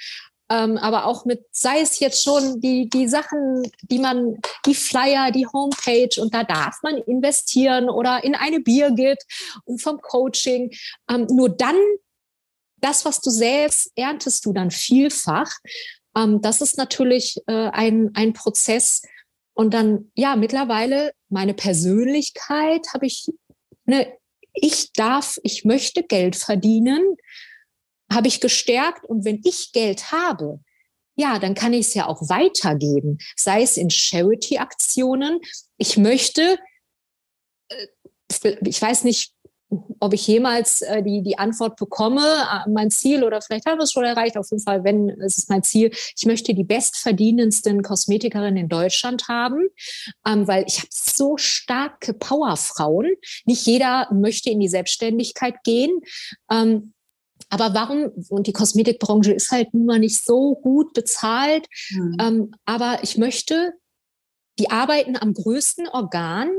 [0.50, 5.32] Ähm, aber auch mit, sei es jetzt schon die, die Sachen, die man, die Flyer,
[5.32, 9.24] die Homepage und da darf man investieren oder in eine Biergit
[9.66, 10.72] und vom Coaching.
[11.10, 11.78] Ähm, nur dann
[12.78, 15.50] das, was du säst, erntest du dann vielfach.
[16.16, 19.02] Ähm, das ist natürlich äh, ein, ein Prozess.
[19.54, 23.30] Und dann, ja, mittlerweile meine Persönlichkeit habe ich,
[23.86, 24.12] ne,
[24.54, 27.18] ich darf, ich möchte Geld verdienen,
[28.12, 29.06] habe ich gestärkt.
[29.06, 30.60] Und wenn ich Geld habe,
[31.16, 35.40] ja, dann kann ich es ja auch weitergeben, sei es in Charity-Aktionen.
[35.78, 36.58] Ich möchte,
[37.70, 39.33] äh, ich weiß nicht,
[40.00, 43.84] ob ich jemals äh, die, die Antwort bekomme, äh, mein Ziel oder vielleicht habe ich
[43.86, 47.82] es schon erreicht, auf jeden Fall, wenn es ist mein Ziel, ich möchte die bestverdienendsten
[47.82, 49.68] Kosmetikerinnen in Deutschland haben,
[50.28, 53.12] ähm, weil ich habe so starke Powerfrauen.
[53.46, 56.02] Nicht jeder möchte in die Selbstständigkeit gehen.
[56.52, 56.94] Ähm,
[57.50, 62.18] aber warum, und die Kosmetikbranche ist halt nun mal nicht so gut bezahlt, mhm.
[62.20, 63.74] ähm, aber ich möchte,
[64.60, 66.50] die arbeiten am größten Organ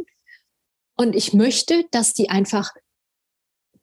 [0.96, 2.72] und ich möchte, dass die einfach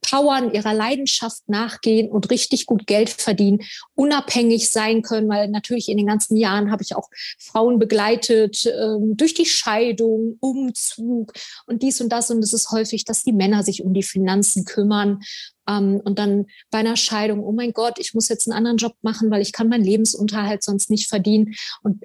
[0.02, 3.60] powern, ihrer Leidenschaft nachgehen und richtig gut Geld verdienen,
[3.96, 7.10] unabhängig sein können, weil natürlich in den ganzen Jahren habe ich auch
[7.40, 11.34] Frauen begleitet ähm, durch die Scheidung, Umzug
[11.68, 12.32] und dies und das.
[12.32, 15.22] Und es ist häufig, dass die Männer sich um die Finanzen kümmern
[15.68, 18.96] ähm, und dann bei einer Scheidung, oh mein Gott, ich muss jetzt einen anderen Job
[19.02, 21.54] machen, weil ich kann meinen Lebensunterhalt sonst nicht verdienen.
[21.84, 22.04] Und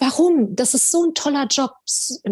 [0.00, 0.56] Warum?
[0.56, 1.72] Das ist so ein toller Job,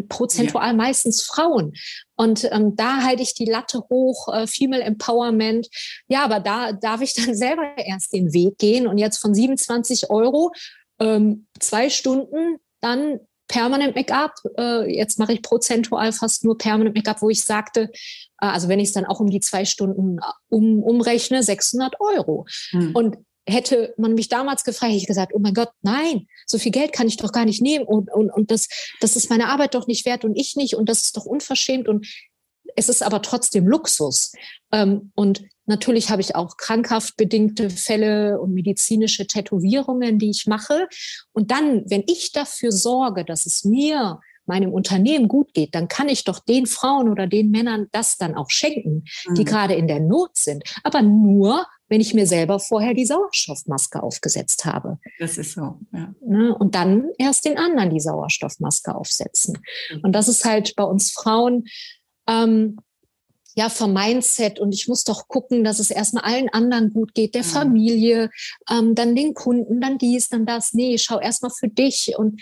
[0.08, 0.72] prozentual ja.
[0.72, 1.74] meistens Frauen.
[2.16, 5.68] Und ähm, da halte ich die Latte hoch, äh, Female Empowerment.
[6.08, 10.08] Ja, aber da darf ich dann selber erst den Weg gehen und jetzt von 27
[10.08, 10.50] Euro
[10.98, 14.34] ähm, zwei Stunden dann Permanent Make-up.
[14.56, 17.90] Äh, jetzt mache ich prozentual fast nur Permanent Make-up, wo ich sagte,
[18.40, 22.00] äh, also wenn ich es dann auch um die zwei Stunden äh, um, umrechne, 600
[22.00, 22.46] Euro.
[22.70, 22.94] Hm.
[22.94, 23.16] Und
[23.48, 26.92] hätte man mich damals gefragt, hätte ich gesagt, oh mein Gott, nein, so viel Geld
[26.92, 28.68] kann ich doch gar nicht nehmen und, und, und das,
[29.00, 31.88] das ist meine Arbeit doch nicht wert und ich nicht und das ist doch unverschämt
[31.88, 32.06] und
[32.76, 34.32] es ist aber trotzdem Luxus.
[34.72, 40.86] Ähm, und natürlich habe ich auch krankhaft bedingte Fälle und medizinische Tätowierungen, die ich mache.
[41.32, 46.08] Und dann, wenn ich dafür sorge, dass es mir meinem Unternehmen gut geht, dann kann
[46.08, 49.04] ich doch den Frauen oder den Männern das dann auch schenken,
[49.36, 49.46] die mhm.
[49.46, 50.64] gerade in der Not sind.
[50.82, 54.98] Aber nur, wenn ich mir selber vorher die Sauerstoffmaske aufgesetzt habe.
[55.18, 56.14] Das ist so, ja.
[56.20, 56.54] Ne?
[56.54, 59.58] Und dann erst den anderen die Sauerstoffmaske aufsetzen.
[59.90, 60.00] Mhm.
[60.02, 61.64] Und das ist halt bei uns Frauen,
[62.28, 62.76] ähm,
[63.58, 67.34] ja, vom Mindset und ich muss doch gucken, dass es erstmal allen anderen gut geht,
[67.34, 67.48] der mhm.
[67.48, 68.30] Familie,
[68.70, 70.74] ähm, dann den Kunden, dann dies, dann das.
[70.74, 72.40] Nee, schau erstmal für dich und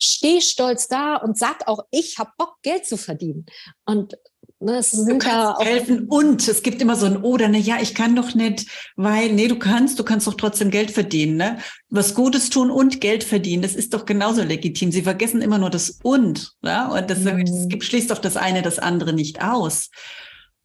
[0.00, 3.46] steh stolz da und sag auch, ich habe Bock, Geld zu verdienen.
[3.84, 4.16] Und
[4.60, 7.76] Ne, es sind ja auch helfen und es gibt immer so ein oder ne, ja,
[7.80, 8.66] ich kann doch nicht,
[8.96, 11.58] weil nee, du kannst, du kannst doch trotzdem Geld verdienen, ne?
[11.90, 14.90] Was Gutes tun und Geld verdienen, das ist doch genauso legitim.
[14.90, 16.88] Sie vergessen immer nur das und, ja?
[16.88, 17.44] Und das, mhm.
[17.44, 19.90] das gibt, schließt doch das eine das andere nicht aus.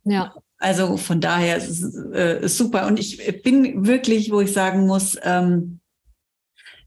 [0.05, 0.33] Ja.
[0.57, 5.17] Also von daher ist es äh, super und ich bin wirklich, wo ich sagen muss,
[5.21, 5.81] ähm,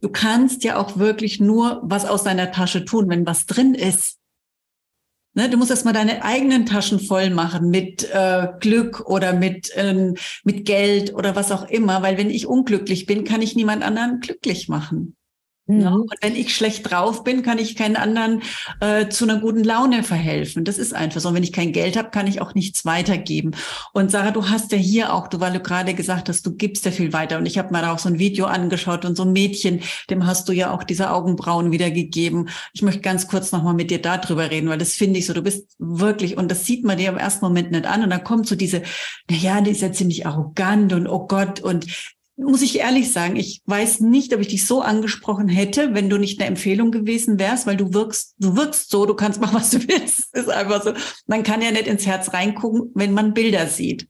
[0.01, 4.19] du kannst ja auch wirklich nur was aus deiner Tasche tun, wenn was drin ist.
[5.37, 10.14] Ne, du musst erstmal deine eigenen Taschen voll machen mit äh, Glück oder mit, ähm,
[10.44, 14.20] mit Geld oder was auch immer, weil wenn ich unglücklich bin, kann ich niemand anderen
[14.20, 15.14] glücklich machen.
[15.67, 15.87] Mhm.
[15.87, 18.43] Und wenn ich schlecht drauf bin, kann ich keinen anderen
[18.81, 20.65] äh, zu einer guten Laune verhelfen.
[20.65, 21.29] Das ist einfach so.
[21.29, 23.53] Und wenn ich kein Geld habe, kann ich auch nichts weitergeben.
[23.93, 26.85] Und Sarah, du hast ja hier auch, du, weil du gerade gesagt hast, du gibst
[26.85, 27.39] ja viel weiter.
[27.39, 30.25] Und ich habe mir da auch so ein Video angeschaut und so ein Mädchen, dem
[30.27, 32.49] hast du ja auch diese Augenbrauen wiedergegeben.
[32.73, 35.43] Ich möchte ganz kurz nochmal mit dir darüber reden, weil das finde ich so, du
[35.43, 38.05] bist wirklich, und das sieht man dir im ersten Moment nicht an.
[38.05, 38.83] Und dann kommt so diese,
[39.29, 41.87] na ja, die ist ja ziemlich arrogant und oh Gott, und
[42.38, 46.18] muss ich ehrlich sagen, ich weiß nicht, ob ich dich so angesprochen hätte, wenn du
[46.18, 49.70] nicht eine Empfehlung gewesen wärst, weil du wirkst, du wirkst so, du kannst machen, was
[49.70, 50.27] du willst.
[50.37, 50.92] ist einfach so.
[51.27, 54.09] Man kann ja nicht ins Herz reingucken, wenn man Bilder sieht.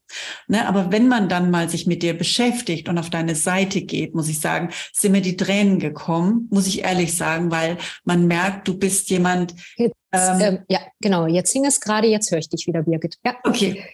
[0.48, 0.66] Ne?
[0.66, 4.28] Aber wenn man dann mal sich mit dir beschäftigt und auf deine Seite geht, muss
[4.28, 8.76] ich sagen, sind mir die Tränen gekommen, muss ich ehrlich sagen, weil man merkt, du
[8.76, 9.54] bist jemand.
[9.76, 11.26] Jetzt, ähm, ähm, ja, genau.
[11.26, 13.18] Jetzt hing es gerade, jetzt höre ich dich wieder, Birgit.
[13.24, 13.36] Ja.
[13.44, 13.84] Okay.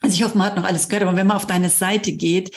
[0.00, 2.56] Also ich hoffe, man hat noch alles gehört, aber wenn man auf deine Seite geht,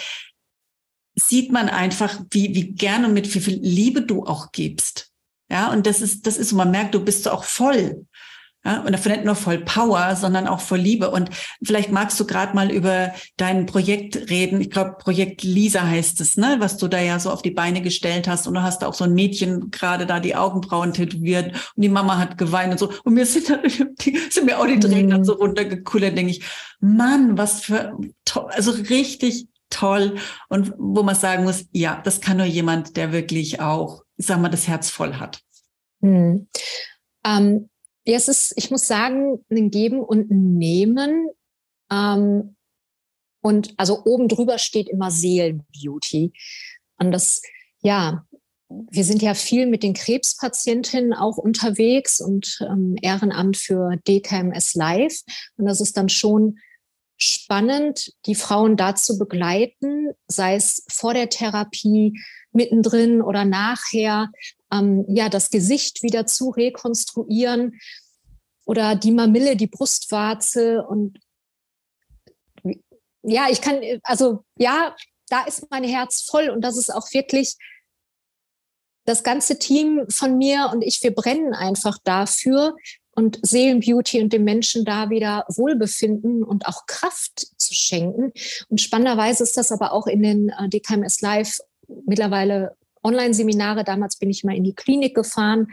[1.15, 5.11] sieht man einfach, wie, wie gerne und mit wie viel Liebe du auch gibst.
[5.49, 8.05] Ja, und das ist, das ist, man merkt, du bist auch voll.
[8.65, 11.11] Ja, und dafür nicht nur voll Power, sondern auch voll Liebe.
[11.11, 11.29] Und
[11.61, 14.61] vielleicht magst du gerade mal über dein Projekt reden.
[14.61, 17.81] Ich glaube, Projekt Lisa heißt es, ne, was du da ja so auf die Beine
[17.81, 18.47] gestellt hast.
[18.47, 22.17] Und du hast auch so ein Mädchen gerade da die Augenbrauen tätowiert und die Mama
[22.17, 22.93] hat geweint und so.
[23.03, 23.59] Und mir sind, dann,
[23.99, 25.25] die, sind mir auch die Tränen mhm.
[25.25, 26.43] so runtergekullert, denke ich,
[26.79, 27.97] Mann, was für,
[28.47, 30.17] also richtig toll
[30.49, 34.39] und wo man sagen muss, ja, das kann nur jemand, der wirklich auch, ich sag
[34.39, 35.41] mal, das Herz voll hat.
[36.01, 36.47] Hm.
[37.25, 37.69] Ähm,
[38.05, 41.27] ja, es ist, ich muss sagen, ein Geben und ein Nehmen.
[41.91, 42.55] Ähm,
[43.41, 46.33] und also oben drüber steht immer Seelenbeauty.
[46.97, 47.41] Und das,
[47.81, 48.25] ja,
[48.69, 55.21] wir sind ja viel mit den Krebspatientinnen auch unterwegs und ähm, Ehrenamt für DKMS Live.
[55.57, 56.57] Und das ist dann schon
[57.17, 62.19] spannend, die Frauen dazu begleiten, sei es vor der Therapie,
[62.51, 64.31] mittendrin oder nachher,
[64.71, 67.79] ähm, ja, das Gesicht wieder zu rekonstruieren
[68.65, 71.19] oder die Mamille, die Brustwarze und
[73.23, 74.95] ja, ich kann, also ja,
[75.29, 77.55] da ist mein Herz voll und das ist auch wirklich
[79.05, 82.75] das ganze Team von mir und ich, wir brennen einfach dafür,
[83.15, 88.31] und Seelenbeauty und dem Menschen da wieder Wohlbefinden und auch Kraft zu schenken.
[88.69, 91.59] Und spannenderweise ist das aber auch in den äh, DKMS Live
[92.05, 93.83] mittlerweile Online-Seminare.
[93.83, 95.67] Damals bin ich mal in die Klinik gefahren.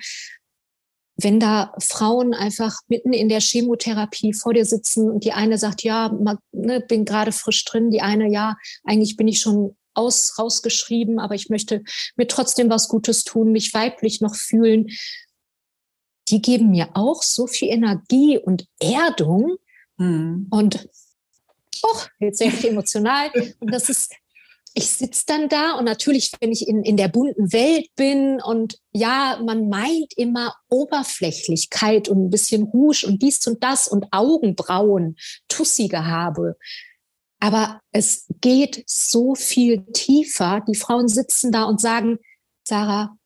[1.16, 5.83] Wenn da Frauen einfach mitten in der Chemotherapie vor dir sitzen und die eine sagt,
[5.83, 6.16] ja,
[6.53, 11.35] ne, bin gerade frisch drin, die eine, ja, eigentlich bin ich schon aus, rausgeschrieben, aber
[11.35, 11.83] ich möchte
[12.16, 14.88] mir trotzdem was Gutes tun, mich weiblich noch fühlen
[16.30, 19.56] die geben mir auch so viel Energie und Erdung.
[19.96, 20.46] Mhm.
[20.50, 20.88] Und
[21.82, 23.30] oh, jetzt sehr emotional.
[23.58, 24.12] Und das ist,
[24.74, 28.78] ich sitze dann da und natürlich, wenn ich in, in der bunten Welt bin und
[28.92, 35.16] ja, man meint immer Oberflächlichkeit und ein bisschen Rouge und dies und das und Augenbrauen,
[35.48, 36.56] Tussige habe.
[37.40, 40.62] Aber es geht so viel tiefer.
[40.68, 42.18] Die Frauen sitzen da und sagen,
[42.68, 43.16] Sarah,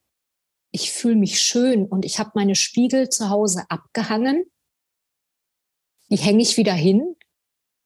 [0.75, 4.45] ich fühle mich schön und ich habe meine Spiegel zu Hause abgehangen.
[6.11, 7.15] Die hänge ich wieder hin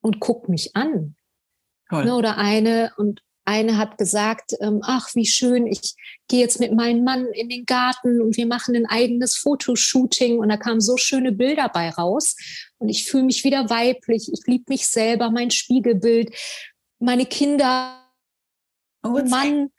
[0.00, 1.14] und guck mich an.
[1.90, 2.06] Toll.
[2.06, 5.96] Ne, oder eine und eine hat gesagt, ähm, ach wie schön, ich
[6.28, 10.48] gehe jetzt mit meinem Mann in den Garten und wir machen ein eigenes Fotoshooting und
[10.48, 12.36] da kamen so schöne Bilder bei raus
[12.78, 16.34] und ich fühle mich wieder weiblich, ich liebe mich selber, mein Spiegelbild,
[16.98, 18.02] meine Kinder,
[19.02, 19.72] oh, Mann.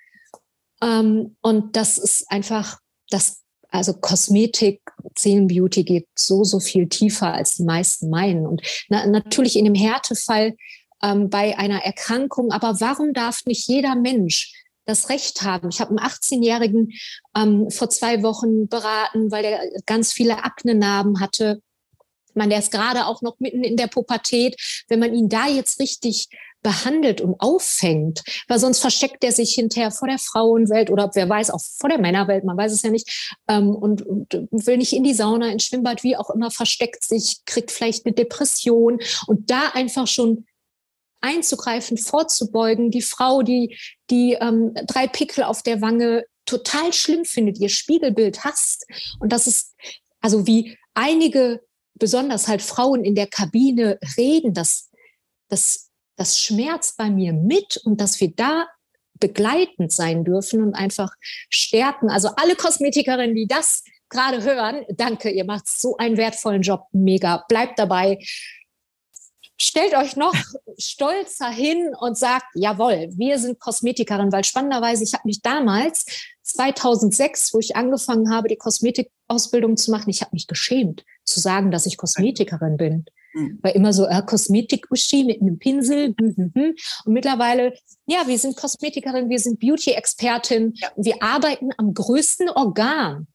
[0.81, 4.81] Ähm, und das ist einfach das, also Kosmetik,
[5.17, 8.47] Seelenbeauty geht so, so viel tiefer, als die meisten meinen.
[8.47, 10.55] Und na, natürlich in dem Härtefall
[11.03, 14.53] ähm, bei einer Erkrankung, aber warum darf nicht jeder Mensch
[14.89, 15.69] das Recht haben.
[15.69, 16.91] Ich habe einen 18-Jährigen
[17.37, 21.61] ähm, vor zwei Wochen beraten, weil der ganz viele Aknenarben hatte.
[22.33, 24.55] Man, der ist gerade auch noch mitten in der Pubertät.
[24.87, 26.27] Wenn man ihn da jetzt richtig
[26.61, 31.51] behandelt und auffängt, weil sonst versteckt er sich hinterher vor der Frauenwelt oder wer weiß
[31.51, 35.03] auch vor der Männerwelt, man weiß es ja nicht, ähm, und, und will nicht in
[35.03, 38.99] die Sauna, ins Schwimmbad, wie auch immer, versteckt sich, kriegt vielleicht eine Depression.
[39.27, 40.45] Und da einfach schon
[41.21, 43.77] einzugreifen, vorzubeugen, die Frau, die
[44.09, 48.85] die ähm, drei Pickel auf der Wange total schlimm findet, ihr Spiegelbild hasst.
[49.19, 49.75] Und das ist
[50.21, 51.61] also wie einige
[51.93, 54.89] besonders halt Frauen in der Kabine reden, das
[55.49, 55.88] das
[56.19, 58.67] das schmerzt bei mir mit und dass wir da
[59.19, 61.13] begleitend sein dürfen und einfach
[61.49, 62.09] stärken.
[62.09, 67.45] Also alle Kosmetikerinnen, die das gerade hören, danke, ihr macht so einen wertvollen Job, mega,
[67.47, 68.19] bleibt dabei.
[69.61, 70.33] Stellt euch noch
[70.77, 76.05] stolzer hin und sagt, jawohl, wir sind Kosmetikerin, weil spannenderweise, ich habe mich damals,
[76.43, 81.71] 2006, wo ich angefangen habe, die Kosmetikausbildung zu machen, ich habe mich geschämt zu sagen,
[81.71, 83.05] dass ich Kosmetikerin bin.
[83.39, 83.59] Mhm.
[83.61, 86.13] War immer so äh, Kosmetik-Uschi mit einem Pinsel.
[86.19, 86.75] Hm, hm, hm.
[87.05, 87.73] Und mittlerweile,
[88.07, 90.73] ja, wir sind Kosmetikerin, wir sind Beauty-Expertin.
[90.75, 90.89] Ja.
[90.95, 93.27] Wir arbeiten am größten Organ.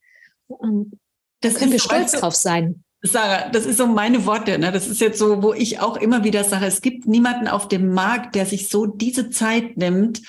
[0.47, 0.99] Und
[1.41, 2.83] da können wir stolz drauf sein.
[3.01, 4.57] Sarah, das ist so meine Worte.
[4.57, 4.71] Ne?
[4.71, 7.93] Das ist jetzt so, wo ich auch immer wieder sage, es gibt niemanden auf dem
[7.93, 10.21] Markt, der sich so diese Zeit nimmt,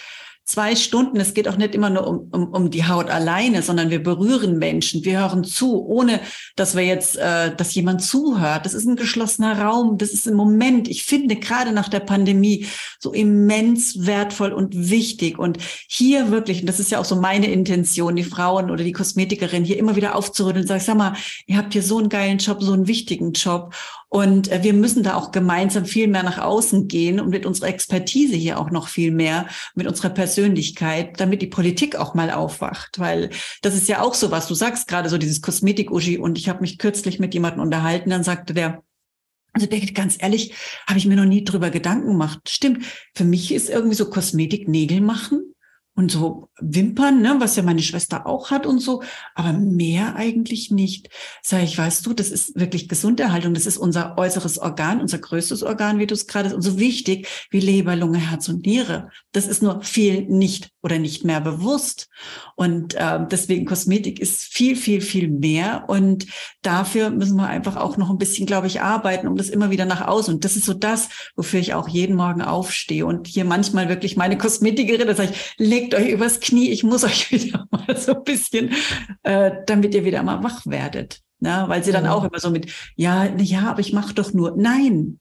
[0.46, 1.18] zwei Stunden.
[1.18, 4.58] Es geht auch nicht immer nur um, um, um die Haut alleine, sondern wir berühren
[4.58, 6.20] Menschen, wir hören zu, ohne
[6.54, 8.64] dass wir jetzt, äh, dass jemand zuhört.
[8.64, 9.98] Das ist ein geschlossener Raum.
[9.98, 12.66] Das ist im Moment, ich finde, gerade nach der Pandemie
[13.00, 15.38] so immens wertvoll und wichtig.
[15.38, 18.92] Und hier wirklich, und das ist ja auch so meine Intention, die Frauen oder die
[18.92, 21.16] Kosmetikerin hier immer wieder aufzurütteln und sagen, sag mal,
[21.48, 23.74] ihr habt hier so einen geilen Job, so einen wichtigen Job.
[24.08, 27.68] Und äh, wir müssen da auch gemeinsam viel mehr nach außen gehen und mit unserer
[27.68, 32.98] Expertise hier auch noch viel mehr, mit unserer Persönlichkeit, damit die Politik auch mal aufwacht.
[32.98, 33.30] Weil
[33.62, 36.60] das ist ja auch so was, du sagst gerade so dieses Kosmetik-Uschi und ich habe
[36.60, 38.82] mich kürzlich mit jemandem unterhalten, dann sagte der,
[39.52, 40.54] also Birgit, ganz ehrlich,
[40.86, 42.40] habe ich mir noch nie drüber Gedanken gemacht.
[42.48, 42.84] Stimmt,
[43.14, 45.54] für mich ist irgendwie so Kosmetik Nägel machen
[45.96, 49.02] und so Wimpern, ne, was ja meine Schwester auch hat und so,
[49.34, 51.08] aber mehr eigentlich nicht.
[51.42, 55.62] Sag ich, weißt du, das ist wirklich Gesunderhaltung, das ist unser äußeres Organ, unser größtes
[55.62, 59.10] Organ, wie du es gerade, und so wichtig wie Leber, Lunge, Herz und Niere.
[59.32, 62.08] Das ist nur viel nicht oder nicht mehr bewusst.
[62.54, 65.86] Und äh, deswegen Kosmetik ist viel, viel, viel mehr.
[65.88, 66.26] Und
[66.62, 69.84] dafür müssen wir einfach auch noch ein bisschen, glaube ich, arbeiten, um das immer wieder
[69.84, 70.32] nach außen.
[70.32, 73.04] Und das ist so das, wofür ich auch jeden Morgen aufstehe.
[73.04, 77.02] Und hier manchmal wirklich meine Kosmetikerin, das sage ich, legt euch übers Knie, ich muss
[77.04, 78.70] euch wieder mal so ein bisschen,
[79.24, 81.20] äh, damit ihr wieder mal wach werdet.
[81.40, 81.68] Na, ne?
[81.68, 82.10] weil sie dann mhm.
[82.10, 84.54] auch immer so mit, ja, ja, aber ich mache doch nur.
[84.56, 85.18] Nein,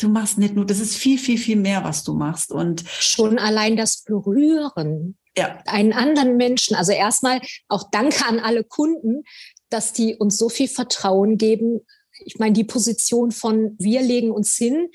[0.00, 2.52] du machst nicht nur, das ist viel, viel, viel mehr, was du machst.
[2.52, 5.18] Und schon allein das Berühren.
[5.36, 5.62] Ja.
[5.66, 6.74] Einen anderen Menschen.
[6.74, 9.22] Also erstmal auch Danke an alle Kunden,
[9.68, 11.80] dass die uns so viel Vertrauen geben.
[12.24, 14.88] Ich meine, die Position von wir legen uns hin,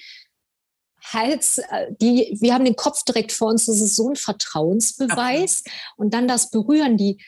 [1.14, 5.64] Hals, äh, die, wir haben den Kopf direkt vor uns, das ist so ein Vertrauensbeweis.
[5.66, 5.76] Okay.
[5.98, 7.22] Und dann das Berühren, die,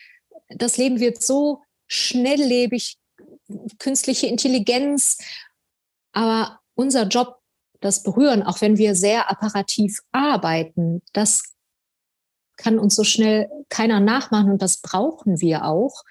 [0.48, 2.98] das Leben wird so schnelllebig,
[3.78, 5.18] künstliche Intelligenz.
[6.12, 7.36] Aber unser Job,
[7.80, 11.54] das Berühren, auch wenn wir sehr apparativ arbeiten, das
[12.56, 16.02] kann uns so schnell keiner nachmachen und das brauchen wir auch.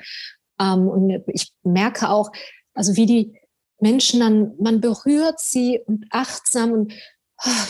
[0.59, 2.31] Ähm, und ich merke auch,
[2.73, 3.39] also wie die
[3.79, 6.93] Menschen dann, man berührt sie und achtsam und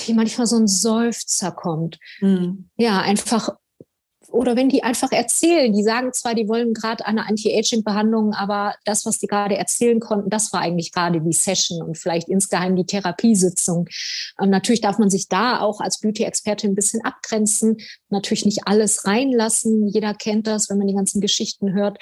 [0.06, 2.00] wie manchmal so ein Seufzer kommt.
[2.22, 2.70] Mhm.
[2.78, 3.58] Ja, einfach,
[4.30, 9.06] oder wenn die einfach erzählen, die sagen zwar, die wollen gerade eine Anti-Aging-Behandlung, aber das,
[9.06, 12.86] was die gerade erzählen konnten, das war eigentlich gerade die Session und vielleicht insgeheim die
[12.86, 13.88] Therapiesitzung.
[14.38, 17.78] Und natürlich darf man sich da auch als Beauty-Expertin ein bisschen abgrenzen,
[18.10, 19.88] natürlich nicht alles reinlassen.
[19.88, 21.98] Jeder kennt das, wenn man die ganzen Geschichten hört.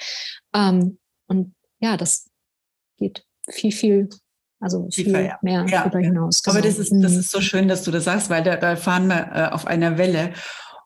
[0.54, 0.98] Ähm,
[1.28, 2.28] und ja, das
[2.98, 4.08] geht viel, viel
[4.58, 5.64] also viel mehr ja.
[5.64, 6.42] darüber hinaus.
[6.42, 6.56] Genau.
[6.56, 7.20] Aber das ist, das mhm.
[7.20, 9.98] ist so schön, dass du das sagst, weil da, da fahren wir äh, auf einer
[9.98, 10.32] Welle.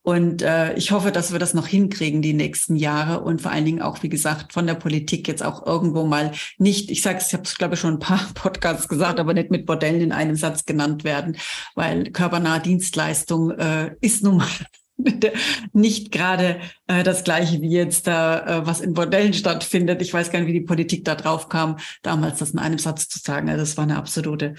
[0.03, 3.67] Und äh, ich hoffe, dass wir das noch hinkriegen die nächsten Jahre und vor allen
[3.67, 7.29] Dingen auch, wie gesagt, von der Politik jetzt auch irgendwo mal nicht, ich sage es,
[7.29, 10.13] ich habe es, glaube ich, schon ein paar Podcasts gesagt, aber nicht mit Bordellen in
[10.13, 11.37] einem Satz genannt werden,
[11.75, 14.49] weil körpernahe Dienstleistung äh, ist nun mal
[15.73, 20.01] nicht gerade äh, das gleiche wie jetzt da, äh, was in Bordellen stattfindet.
[20.03, 23.09] Ich weiß gar nicht, wie die Politik da drauf kam, damals das in einem Satz
[23.09, 23.49] zu sagen.
[23.49, 24.55] Also das war eine absolute,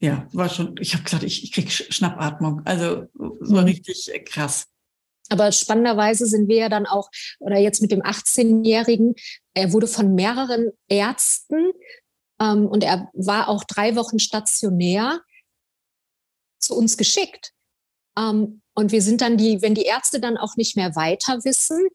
[0.00, 2.62] ja, war schon, ich habe gesagt, ich, ich krieg Schnappatmung.
[2.64, 3.06] Also
[3.40, 3.64] so mhm.
[3.64, 4.66] richtig äh, krass.
[5.30, 9.14] Aber spannenderweise sind wir ja dann auch, oder jetzt mit dem 18-Jährigen,
[9.54, 11.72] er wurde von mehreren Ärzten
[12.40, 15.20] ähm, und er war auch drei Wochen stationär
[16.58, 17.52] zu uns geschickt.
[18.16, 21.88] Ähm, und wir sind dann die, wenn die Ärzte dann auch nicht mehr weiter wissen,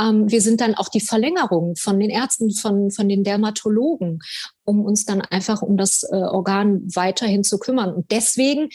[0.00, 4.20] ähm, wir sind dann auch die Verlängerung von den Ärzten, von, von den Dermatologen,
[4.64, 7.92] um uns dann einfach um das äh, Organ weiterhin zu kümmern.
[7.92, 8.70] Und deswegen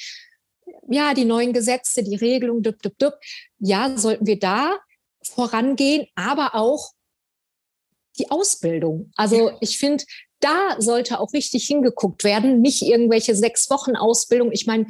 [0.88, 3.20] ja, die neuen Gesetze, die Regelung, dup, dup, dup.
[3.58, 4.78] ja, sollten wir da
[5.24, 6.92] vorangehen, aber auch
[8.20, 9.12] die Ausbildung.
[9.16, 10.04] Also ich finde,
[10.40, 14.52] da sollte auch richtig hingeguckt werden, nicht irgendwelche sechs Wochen Ausbildung.
[14.52, 14.86] Ich meine,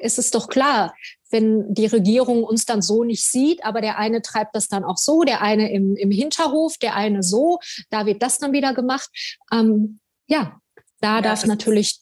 [0.00, 0.94] es ist doch klar,
[1.30, 4.96] wenn die Regierung uns dann so nicht sieht, aber der eine treibt das dann auch
[4.96, 7.58] so, der eine im, im Hinterhof, der eine so,
[7.90, 9.10] da wird das dann wieder gemacht.
[9.52, 10.60] Ähm, ja,
[11.00, 12.00] da ja, darf natürlich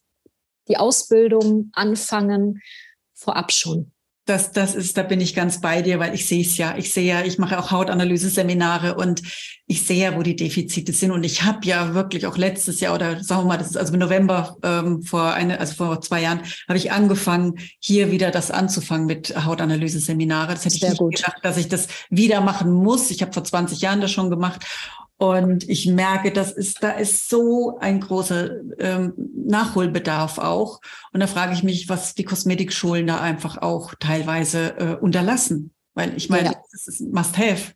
[0.69, 2.61] die Ausbildung anfangen,
[3.15, 3.93] vorab schon.
[4.27, 6.77] Das, das ist, da bin ich ganz bei dir, weil ich sehe es ja.
[6.77, 9.22] Ich sehe ja, ich mache auch Hautanalyse-Seminare und
[9.68, 11.12] ich sehe ja, wo die Defizite sind.
[11.12, 13.93] Und ich habe ja wirklich auch letztes Jahr oder sagen wir mal, das ist also
[13.93, 18.51] im November ähm, vor eine, also vor zwei Jahren, habe ich angefangen, hier wieder das
[18.51, 20.55] anzufangen mit Hautanalyse-Seminare.
[20.55, 21.16] Das hätte Sehr ich nicht gut.
[21.16, 23.12] gedacht, dass ich das wieder machen muss.
[23.12, 24.66] Ich habe vor 20 Jahren das schon gemacht.
[25.19, 30.81] Und ich merke, das ist, da ist so ein großer ähm, Nachholbedarf auch.
[31.12, 35.73] Und da frage ich mich, was die Kosmetikschulen da einfach auch teilweise äh, unterlassen.
[35.95, 36.55] Weil ich meine, ja.
[36.71, 37.73] das ist Must-Have.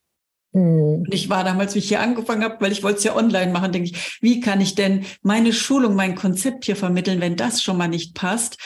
[0.53, 1.05] Mhm.
[1.07, 3.53] Und ich war damals, wie ich hier angefangen habe, weil ich wollte es ja online
[3.53, 7.63] machen, denke ich, wie kann ich denn meine Schulung, mein Konzept hier vermitteln, wenn das
[7.63, 8.59] schon mal nicht passt?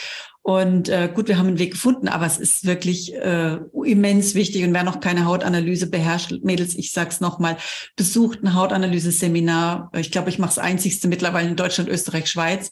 [0.46, 4.62] Und äh, gut, wir haben einen Weg gefunden, aber es ist wirklich äh, immens wichtig.
[4.62, 7.56] Und wer noch keine Hautanalyse beherrscht, Mädels, ich sag's nochmal,
[7.96, 9.90] besucht ein Hautanalyse-Seminar.
[9.96, 12.68] Ich glaube, ich mache das einzigste mittlerweile in Deutschland, Österreich, Schweiz.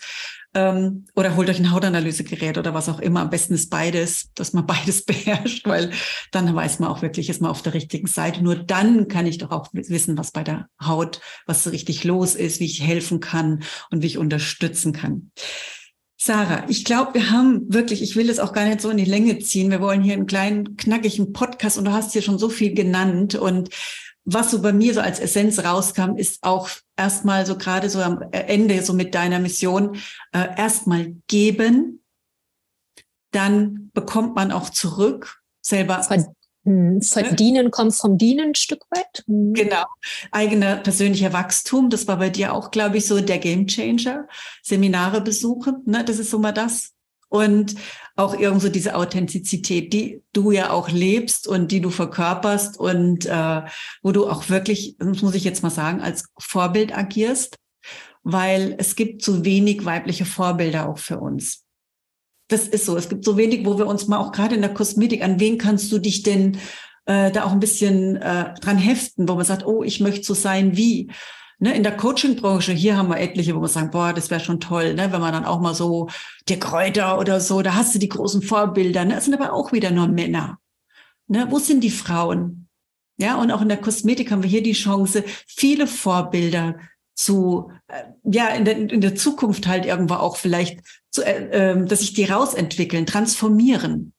[0.52, 3.22] Ähm, oder holt euch ein Hautanalysegerät oder was auch immer.
[3.22, 5.92] Am besten ist beides, dass man beides beherrscht, weil
[6.30, 8.44] dann weiß man auch wirklich, ist man auf der richtigen Seite.
[8.44, 12.34] Nur dann kann ich doch auch wissen, was bei der Haut, was so richtig los
[12.34, 15.30] ist, wie ich helfen kann und wie ich unterstützen kann.
[16.24, 19.04] Sarah, ich glaube, wir haben wirklich, ich will es auch gar nicht so in die
[19.04, 19.72] Länge ziehen.
[19.72, 23.34] Wir wollen hier einen kleinen, knackigen Podcast und du hast hier schon so viel genannt.
[23.34, 23.70] Und
[24.24, 28.22] was so bei mir so als Essenz rauskam, ist auch erstmal so gerade so am
[28.30, 29.96] Ende so mit deiner Mission,
[30.30, 32.04] äh, erstmal geben,
[33.32, 36.26] dann bekommt man auch zurück, selber hm,
[36.64, 39.24] verdienen kommt vom Dienen ein Stück weit.
[39.26, 39.52] Hm.
[39.54, 39.84] Genau.
[40.30, 44.28] Eigener persönlicher Wachstum, das war bei dir auch, glaube ich, so der Gamechanger.
[44.62, 46.92] Seminare besuchen, ne, das ist so mal das.
[47.28, 47.76] Und
[48.14, 53.62] auch irgendwo diese Authentizität, die du ja auch lebst und die du verkörperst und äh,
[54.02, 57.56] wo du auch wirklich, das muss ich jetzt mal sagen, als Vorbild agierst,
[58.22, 61.61] weil es gibt zu wenig weibliche Vorbilder auch für uns
[62.48, 62.96] das ist so.
[62.96, 65.58] Es gibt so wenig, wo wir uns mal auch gerade in der Kosmetik, an wen
[65.58, 66.58] kannst du dich denn
[67.06, 70.34] äh, da auch ein bisschen äh, dran heften, wo man sagt, oh, ich möchte so
[70.34, 71.10] sein wie.
[71.58, 74.58] Ne, in der Coaching-Branche, hier haben wir etliche, wo wir sagen, boah, das wäre schon
[74.58, 76.08] toll, ne, wenn man dann auch mal so
[76.48, 79.04] der Kräuter oder so, da hast du die großen Vorbilder.
[79.04, 79.14] Ne?
[79.14, 80.58] Das sind aber auch wieder nur Männer.
[81.28, 81.46] Ne?
[81.50, 82.68] Wo sind die Frauen?
[83.16, 86.74] Ja, und auch in der Kosmetik haben wir hier die Chance, viele Vorbilder
[87.22, 91.86] zu, äh, ja, in der, in der Zukunft halt irgendwo auch vielleicht, zu, äh, ähm,
[91.86, 94.12] dass sich die rausentwickeln, transformieren.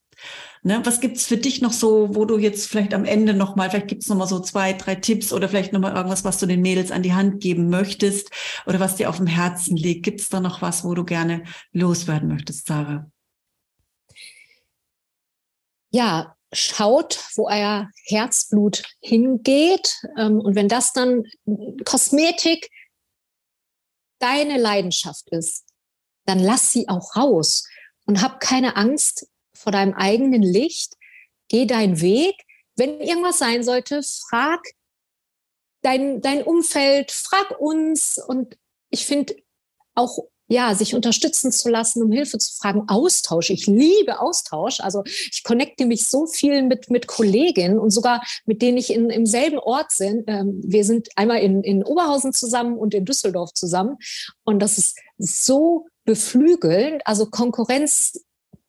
[0.65, 3.89] Ne, was gibt's für dich noch so, wo du jetzt vielleicht am Ende nochmal, vielleicht
[3.89, 6.89] gibt's noch mal so zwei, drei Tipps oder vielleicht nochmal irgendwas, was du den Mädels
[6.89, 8.29] an die Hand geben möchtest
[8.65, 10.03] oder was dir auf dem Herzen liegt?
[10.03, 11.43] Gibt's da noch was, wo du gerne
[11.73, 13.11] loswerden möchtest, Sarah?
[15.91, 20.01] Ja, schaut, wo euer Herzblut hingeht.
[20.17, 21.25] Ähm, und wenn das dann
[21.83, 22.69] Kosmetik,
[24.23, 25.65] deine Leidenschaft ist,
[26.25, 27.67] dann lass sie auch raus
[28.05, 30.95] und hab keine Angst vor deinem eigenen Licht.
[31.49, 32.35] Geh deinen Weg.
[32.75, 34.61] Wenn irgendwas sein sollte, frag
[35.81, 38.17] dein, dein Umfeld, frag uns.
[38.17, 38.57] Und
[38.89, 39.35] ich finde
[39.93, 40.17] auch
[40.47, 42.83] ja, sich unterstützen zu lassen, um Hilfe zu fragen.
[42.87, 43.49] Austausch.
[43.49, 44.79] Ich liebe Austausch.
[44.81, 49.09] Also ich connecte mich so viel mit, mit Kolleginnen und sogar mit denen ich in,
[49.09, 50.23] im selben Ort sind.
[50.27, 53.97] Ähm, wir sind einmal in, in Oberhausen zusammen und in Düsseldorf zusammen.
[54.43, 57.01] Und das ist so beflügelnd.
[57.05, 58.13] Also Konkurrenz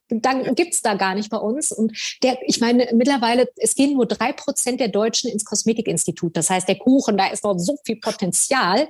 [0.09, 1.72] dann gibt's da gar nicht bei uns.
[1.72, 6.37] Und der, ich meine, mittlerweile, es gehen nur drei Prozent der Deutschen ins Kosmetikinstitut.
[6.37, 8.89] Das heißt, der Kuchen, da ist noch so viel Potenzial.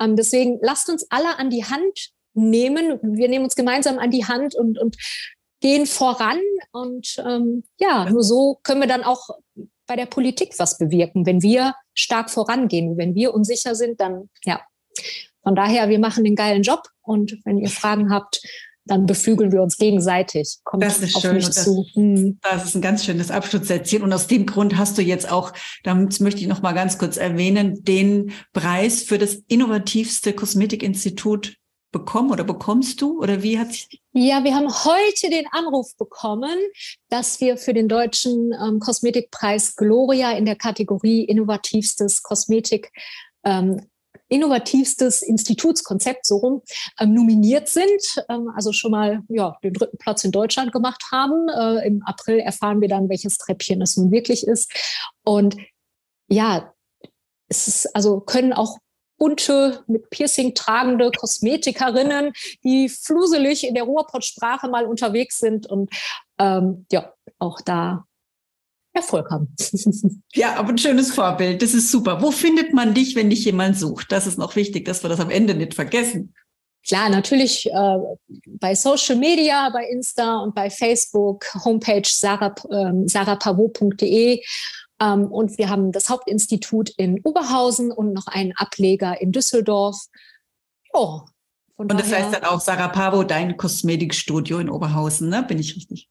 [0.00, 2.98] Ähm, deswegen lasst uns alle an die Hand nehmen.
[3.02, 4.96] Wir nehmen uns gemeinsam an die Hand und, und
[5.60, 6.38] gehen voran.
[6.72, 9.30] Und ähm, ja, nur so können wir dann auch
[9.86, 11.26] bei der Politik was bewirken.
[11.26, 14.60] Wenn wir stark vorangehen, wenn wir unsicher sind, dann ja.
[15.42, 18.42] Von daher, wir machen den geilen Job und wenn ihr Fragen habt,
[18.86, 20.58] dann beflügeln wir uns gegenseitig.
[20.64, 21.40] Kommt das ist schön.
[21.40, 22.38] Das, hm.
[22.40, 24.02] das, ist ein ganz schönes Abschlussziel.
[24.02, 27.16] Und aus dem Grund hast du jetzt auch, damit möchte ich noch mal ganz kurz
[27.16, 31.56] erwähnen, den Preis für das innovativste Kosmetikinstitut
[31.96, 33.68] bekommen oder bekommst du oder wie hat
[34.12, 36.58] Ja, wir haben heute den Anruf bekommen,
[37.08, 42.92] dass wir für den deutschen ähm, Kosmetikpreis Gloria in der Kategorie innovativstes Kosmetik
[43.44, 43.80] ähm,
[44.28, 46.62] innovativstes Institutskonzept so rum
[46.98, 51.48] ähm, nominiert sind, ähm, also schon mal ja, den dritten Platz in Deutschland gemacht haben.
[51.48, 54.70] Äh, Im April erfahren wir dann, welches Treppchen es nun wirklich ist.
[55.24, 55.56] Und
[56.28, 56.74] ja,
[57.48, 58.78] es ist, also können auch
[59.18, 62.32] bunte, mit Piercing tragende Kosmetikerinnen,
[62.64, 65.90] die fluselig in der Ruhrpott-Sprache mal unterwegs sind und
[66.38, 68.04] ähm, ja, auch da
[68.96, 69.54] Erfolg haben.
[70.34, 71.62] Ja, aber ein schönes Vorbild.
[71.62, 72.20] Das ist super.
[72.20, 74.12] Wo findet man dich, wenn dich jemand sucht?
[74.12, 76.34] Das ist noch wichtig, dass wir das am Ende nicht vergessen.
[76.86, 77.98] Klar, natürlich äh,
[78.46, 84.42] bei Social Media, bei Insta und bei Facebook, Homepage sarah, äh, sarahpavot.de.
[85.00, 90.06] Ähm, und wir haben das Hauptinstitut in Oberhausen und noch einen Ableger in Düsseldorf.
[90.92, 91.22] Oh,
[91.76, 95.42] und das heißt dann auch Sarah Pavo, dein Kosmetikstudio in Oberhausen, ne?
[95.42, 96.08] Bin ich richtig?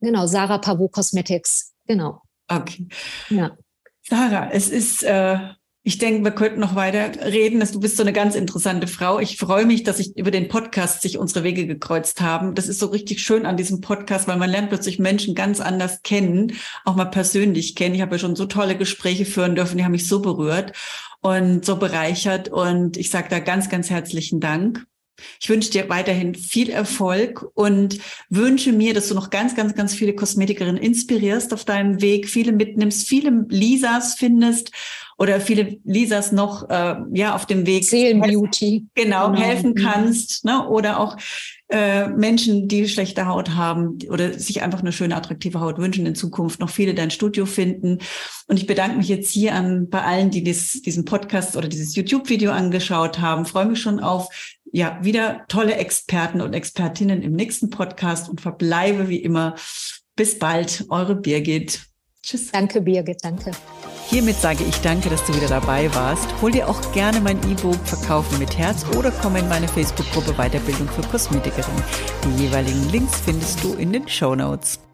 [0.00, 2.22] Genau, Sarah Pavo Cosmetics, genau.
[2.48, 2.88] Okay.
[3.28, 3.56] Ja.
[4.02, 5.38] Sarah, es ist, äh,
[5.84, 7.58] ich denke, wir könnten noch weiter reden.
[7.72, 9.18] Du bist so eine ganz interessante Frau.
[9.18, 12.54] Ich freue mich, dass ich über den Podcast sich unsere Wege gekreuzt haben.
[12.54, 16.02] Das ist so richtig schön an diesem Podcast, weil man lernt plötzlich Menschen ganz anders
[16.04, 16.52] kennen,
[16.84, 17.96] auch mal persönlich kennen.
[17.96, 20.72] Ich habe ja schon so tolle Gespräche führen dürfen, die haben mich so berührt
[21.20, 22.48] und so bereichert.
[22.48, 24.86] Und ich sage da ganz, ganz herzlichen Dank.
[25.40, 29.94] Ich wünsche dir weiterhin viel Erfolg und wünsche mir, dass du noch ganz, ganz, ganz
[29.94, 34.70] viele Kosmetikerinnen inspirierst auf deinem Weg, viele mitnimmst, viele Lisas findest
[35.22, 39.74] oder viele Lisas noch äh, ja auf dem Weg Seelenbeauty genau, genau helfen mhm.
[39.76, 40.66] kannst ne?
[40.68, 41.16] oder auch
[41.68, 46.16] äh, Menschen, die schlechte Haut haben oder sich einfach eine schöne attraktive Haut wünschen in
[46.16, 47.98] Zukunft noch viele dein Studio finden
[48.48, 51.94] und ich bedanke mich jetzt hier an bei allen, die dies, diesen Podcast oder dieses
[51.94, 53.46] YouTube-Video angeschaut haben.
[53.46, 54.28] Freue mich schon auf
[54.72, 59.54] ja, wieder tolle Experten und Expertinnen im nächsten Podcast und verbleibe wie immer.
[60.16, 61.91] Bis bald, eure Birgit.
[62.22, 62.52] Tschüss.
[62.52, 63.50] Danke, Birgit, danke.
[64.08, 66.28] Hiermit sage ich danke, dass du wieder dabei warst.
[66.40, 70.88] Hol dir auch gerne mein E-Book Verkaufen mit Herz oder komm in meine Facebook-Gruppe Weiterbildung
[70.88, 71.82] für Kosmetikerin.
[72.24, 74.82] Die jeweiligen Links findest du in den Show Notes.